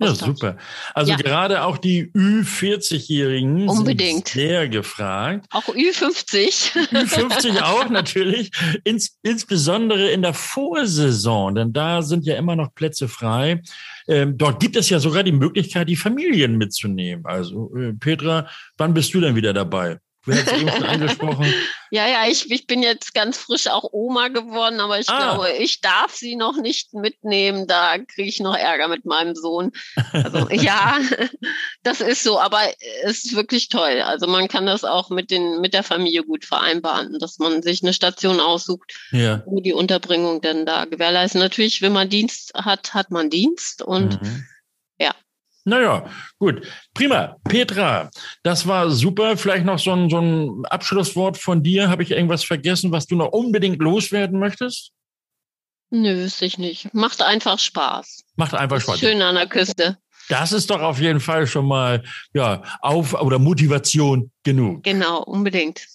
Ja, 0.01 0.13
super. 0.13 0.57
Also 0.93 1.13
ja. 1.13 1.17
gerade 1.17 1.63
auch 1.63 1.79
die 1.79 2.11
Ü40-Jährigen 2.11 3.71
sind 3.71 4.29
sehr 4.29 4.69
gefragt. 4.69 5.47
Auch 5.51 5.69
Ü50. 5.69 6.73
Ü50 6.91 7.61
auch 7.63 7.89
natürlich. 7.91 8.51
Ins, 8.83 9.17
insbesondere 9.23 10.11
in 10.11 10.23
der 10.23 10.35
Vorsaison, 10.35 11.55
denn 11.55 11.73
da 11.73 12.03
sind 12.03 12.27
ja 12.27 12.35
immer 12.35 12.57
noch 12.57 12.75
Plätze 12.75 13.07
frei. 13.07 13.63
Ähm, 14.09 14.37
dort 14.37 14.59
gibt 14.59 14.75
es 14.75 14.91
ja 14.91 14.99
sogar 14.99 15.23
die 15.23 15.31
Möglichkeit, 15.31 15.89
die 15.89 15.95
Familien 15.95 16.59
mitzunehmen. 16.59 17.25
Also 17.25 17.73
äh, 17.77 17.93
Petra, 17.93 18.49
wann 18.79 18.95
bist 18.95 19.15
du 19.15 19.21
denn 19.21 19.37
wieder 19.37 19.53
dabei? 19.53 20.01
Wer 20.27 20.39
hat 20.39 20.53
es 20.53 20.61
schon 20.61 20.85
angesprochen? 20.85 21.55
Ja, 21.91 22.09
ja, 22.09 22.27
ich, 22.29 22.51
ich 22.51 22.67
bin 22.67 22.83
jetzt 22.83 23.15
ganz 23.15 23.39
frisch 23.39 23.69
auch 23.69 23.85
Oma 23.93 24.27
geworden, 24.27 24.81
aber 24.81 24.99
ich 24.99 25.09
ah. 25.11 25.17
glaube, 25.17 25.53
ich 25.61 25.81
darf 25.81 26.13
sie 26.13 26.35
noch 26.35 26.57
nicht 26.57 26.93
mitnehmen. 26.93 27.69
Da 27.69 27.99
kriege 27.99 28.29
ich 28.29 28.41
noch 28.41 28.57
Ärger 28.57 28.89
mit 28.89 29.05
meinem 29.05 29.37
Sohn. 29.37 29.71
Also 30.13 30.49
ja, 30.51 30.99
das 31.85 32.01
ist 32.01 32.25
so, 32.25 32.41
aber 32.41 32.63
es 33.05 33.25
ist 33.25 33.37
wirklich 33.37 33.69
toll. 33.69 34.03
Also 34.05 34.27
man 34.27 34.49
kann 34.49 34.67
das 34.67 34.83
auch 34.83 35.11
mit, 35.11 35.31
den, 35.31 35.61
mit 35.61 35.73
der 35.73 35.85
Familie 35.85 36.25
gut 36.25 36.45
vereinbaren, 36.45 37.17
dass 37.21 37.39
man 37.39 37.63
sich 37.63 37.85
eine 37.85 37.93
Station 37.93 38.41
aussucht, 38.41 38.93
ja. 39.13 39.45
wo 39.47 39.61
die 39.61 39.73
Unterbringung 39.73 40.41
denn 40.41 40.67
da 40.67 40.87
gewährleisten. 40.87 41.41
Natürlich, 41.41 41.81
wenn 41.81 41.93
man 41.93 42.09
Dienst 42.09 42.55
hat, 42.55 42.93
hat 42.93 43.13
man 43.13 43.31
Dienst 43.31 43.83
und 43.83 44.21
mhm. 44.21 44.47
ja, 44.99 45.15
naja, 45.65 46.05
gut. 46.39 46.67
Prima. 46.93 47.37
Petra, 47.45 48.11
das 48.43 48.67
war 48.67 48.91
super. 48.91 49.37
Vielleicht 49.37 49.65
noch 49.65 49.79
so 49.79 49.93
ein, 49.93 50.11
so 50.11 50.19
ein 50.19 50.65
Abschlusswort 50.67 51.39
von 51.39 51.63
dir. 51.63 51.89
Habe 51.89 52.03
ich 52.03 52.11
irgendwas 52.11 52.45
vergessen, 52.45 52.93
was 52.93 53.07
du 53.07 53.17
noch 53.17 53.33
unbedingt 53.33 53.81
loswerden 53.81 54.39
möchtest? 54.39 54.93
Nö, 55.91 56.17
wüsste 56.17 56.45
ich 56.45 56.59
nicht. 56.59 56.93
Macht 56.93 57.23
einfach 57.23 57.59
Spaß. 57.59 58.25
Macht 58.37 58.55
einfach 58.55 58.81
Spaß. 58.81 58.99
Schön 58.99 59.23
an 59.23 59.37
der 59.37 59.47
Küste. 59.47 59.99
Das 60.29 60.53
ist 60.53 60.71
doch 60.71 60.81
auf 60.81 61.01
jeden 61.01 61.21
Fall 61.21 61.47
schon 61.47 61.67
mal 61.67 62.03
ja 62.33 62.63
auf 62.81 63.15
oder 63.15 63.39
Motivation 63.39 64.31
genug. 64.43 64.83
Genau, 64.83 65.23
unbedingt. 65.23 65.87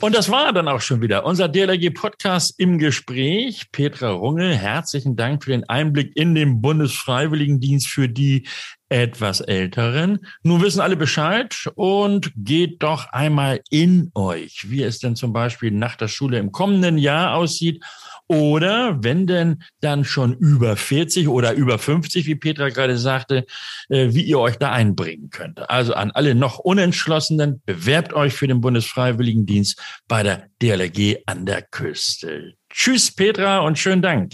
Und 0.00 0.14
das 0.14 0.30
war 0.30 0.52
dann 0.52 0.68
auch 0.68 0.80
schon 0.80 1.00
wieder 1.00 1.24
unser 1.24 1.48
DLRG-Podcast 1.48 2.54
im 2.58 2.78
Gespräch. 2.78 3.72
Petra 3.72 4.10
Runge, 4.10 4.54
herzlichen 4.54 5.16
Dank 5.16 5.42
für 5.42 5.50
den 5.50 5.68
Einblick 5.68 6.12
in 6.14 6.36
den 6.36 6.60
Bundesfreiwilligendienst 6.60 7.88
für 7.88 8.08
die 8.08 8.46
etwas 8.88 9.40
älteren. 9.40 10.26
Nun 10.42 10.62
wissen 10.62 10.80
alle 10.80 10.96
Bescheid 10.96 11.54
und 11.74 12.32
geht 12.36 12.82
doch 12.82 13.06
einmal 13.12 13.60
in 13.70 14.10
euch, 14.14 14.70
wie 14.70 14.82
es 14.82 14.98
denn 14.98 15.16
zum 15.16 15.32
Beispiel 15.32 15.70
nach 15.70 15.96
der 15.96 16.08
Schule 16.08 16.38
im 16.38 16.52
kommenden 16.52 16.98
Jahr 16.98 17.34
aussieht 17.34 17.84
oder 18.28 19.02
wenn 19.02 19.26
denn 19.26 19.62
dann 19.80 20.04
schon 20.04 20.34
über 20.34 20.76
40 20.76 21.28
oder 21.28 21.54
über 21.54 21.78
50, 21.78 22.26
wie 22.26 22.34
Petra 22.34 22.68
gerade 22.68 22.98
sagte, 22.98 23.46
äh, 23.88 24.08
wie 24.12 24.22
ihr 24.22 24.38
euch 24.38 24.56
da 24.56 24.70
einbringen 24.70 25.30
könnt. 25.30 25.68
Also 25.70 25.94
an 25.94 26.10
alle 26.10 26.34
noch 26.34 26.58
Unentschlossenen, 26.58 27.62
bewerbt 27.64 28.12
euch 28.12 28.34
für 28.34 28.46
den 28.46 28.60
Bundesfreiwilligendienst 28.60 29.80
bei 30.06 30.22
der 30.22 30.48
DLRG 30.62 31.22
an 31.26 31.46
der 31.46 31.62
Küste. 31.62 32.54
Tschüss, 32.70 33.14
Petra, 33.14 33.60
und 33.60 33.78
schönen 33.78 34.02
Dank. 34.02 34.32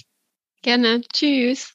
Gerne. 0.62 1.03
Tschüss. 1.12 1.74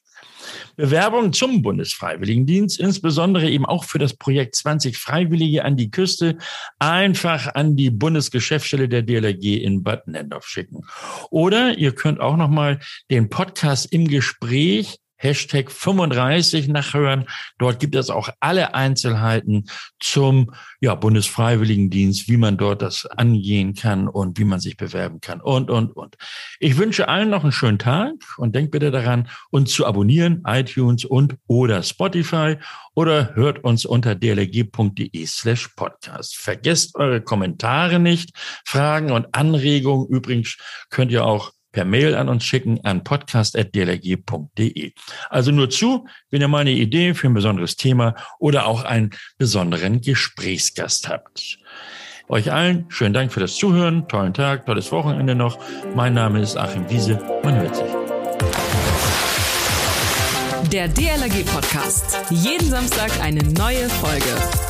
Bewerbung 0.75 1.33
zum 1.33 1.61
Bundesfreiwilligendienst, 1.61 2.79
insbesondere 2.79 3.49
eben 3.49 3.65
auch 3.65 3.83
für 3.83 3.99
das 3.99 4.13
Projekt 4.15 4.55
20 4.55 4.97
Freiwillige 4.97 5.65
an 5.65 5.77
die 5.77 5.91
Küste, 5.91 6.37
einfach 6.79 7.53
an 7.55 7.75
die 7.75 7.89
Bundesgeschäftsstelle 7.89 8.89
der 8.89 9.01
DLRG 9.01 9.63
in 9.63 9.83
Bad 9.83 10.07
Nendorf 10.07 10.47
schicken. 10.47 10.85
Oder 11.29 11.77
ihr 11.77 11.93
könnt 11.93 12.19
auch 12.19 12.37
nochmal 12.37 12.79
den 13.09 13.29
Podcast 13.29 13.91
im 13.91 14.07
Gespräch 14.07 14.99
Hashtag 15.19 15.69
35 15.69 16.69
nachhören. 16.69 17.25
Dort 17.57 17.79
gibt 17.79 17.95
es 17.95 18.09
auch 18.09 18.29
alle 18.39 18.73
Einzelheiten 18.73 19.65
zum 19.99 20.53
ja, 20.79 20.95
Bundesfreiwilligendienst, 20.95 22.29
wie 22.29 22.37
man 22.37 22.57
dort 22.57 22.81
das 22.81 23.05
angehen 23.05 23.75
kann 23.75 24.07
und 24.07 24.39
wie 24.39 24.45
man 24.45 24.61
sich 24.61 24.77
bewerben 24.77 25.19
kann 25.19 25.41
und, 25.41 25.69
und, 25.69 25.95
und. 25.95 26.15
Ich 26.59 26.77
wünsche 26.77 27.09
allen 27.09 27.29
noch 27.29 27.43
einen 27.43 27.51
schönen 27.51 27.79
Tag 27.79 28.13
und 28.37 28.55
denkt 28.55 28.71
bitte 28.71 28.91
daran, 28.91 29.27
uns 29.51 29.73
zu 29.73 29.85
abonnieren, 29.85 30.43
iTunes 30.47 31.03
und 31.03 31.35
oder 31.47 31.83
Spotify 31.83 32.55
oder 32.95 33.35
hört 33.35 33.63
uns 33.63 33.85
unter 33.85 34.15
dlg.de 34.15 35.25
slash 35.25 35.67
podcast. 35.75 36.37
Vergesst 36.37 36.95
eure 36.95 37.21
Kommentare 37.21 37.99
nicht, 37.99 38.31
Fragen 38.65 39.11
und 39.11 39.27
Anregungen. 39.33 40.07
Übrigens 40.07 40.57
könnt 40.89 41.11
ihr 41.11 41.25
auch 41.25 41.51
per 41.71 41.85
Mail 41.85 42.15
an 42.15 42.29
uns 42.29 42.43
schicken 42.43 42.83
an 42.83 43.03
podcast.dlg.de. 43.03 44.93
Also 45.29 45.51
nur 45.51 45.69
zu, 45.69 46.07
wenn 46.29 46.41
ihr 46.41 46.47
mal 46.47 46.59
eine 46.59 46.71
Idee 46.71 47.13
für 47.13 47.27
ein 47.27 47.33
besonderes 47.33 47.75
Thema 47.75 48.15
oder 48.39 48.65
auch 48.65 48.83
einen 48.83 49.11
besonderen 49.37 50.01
Gesprächsgast 50.01 51.09
habt. 51.09 51.59
Euch 52.27 52.51
allen 52.51 52.85
schönen 52.89 53.13
Dank 53.13 53.33
für 53.33 53.39
das 53.39 53.55
Zuhören, 53.55 54.07
tollen 54.07 54.33
Tag, 54.33 54.65
tolles 54.67 54.91
Wochenende 54.91 55.33
noch. 55.33 55.57
Mein 55.95 56.13
Name 56.13 56.41
ist 56.41 56.57
Achim 56.57 56.87
Wiese, 56.89 57.19
man 57.43 57.55
hört 57.55 57.75
sich. 57.75 57.87
Der 60.71 60.87
DLRG 60.87 61.43
Podcast. 61.45 62.19
Jeden 62.29 62.69
Samstag 62.69 63.09
eine 63.23 63.41
neue 63.41 63.89
Folge. 63.89 64.68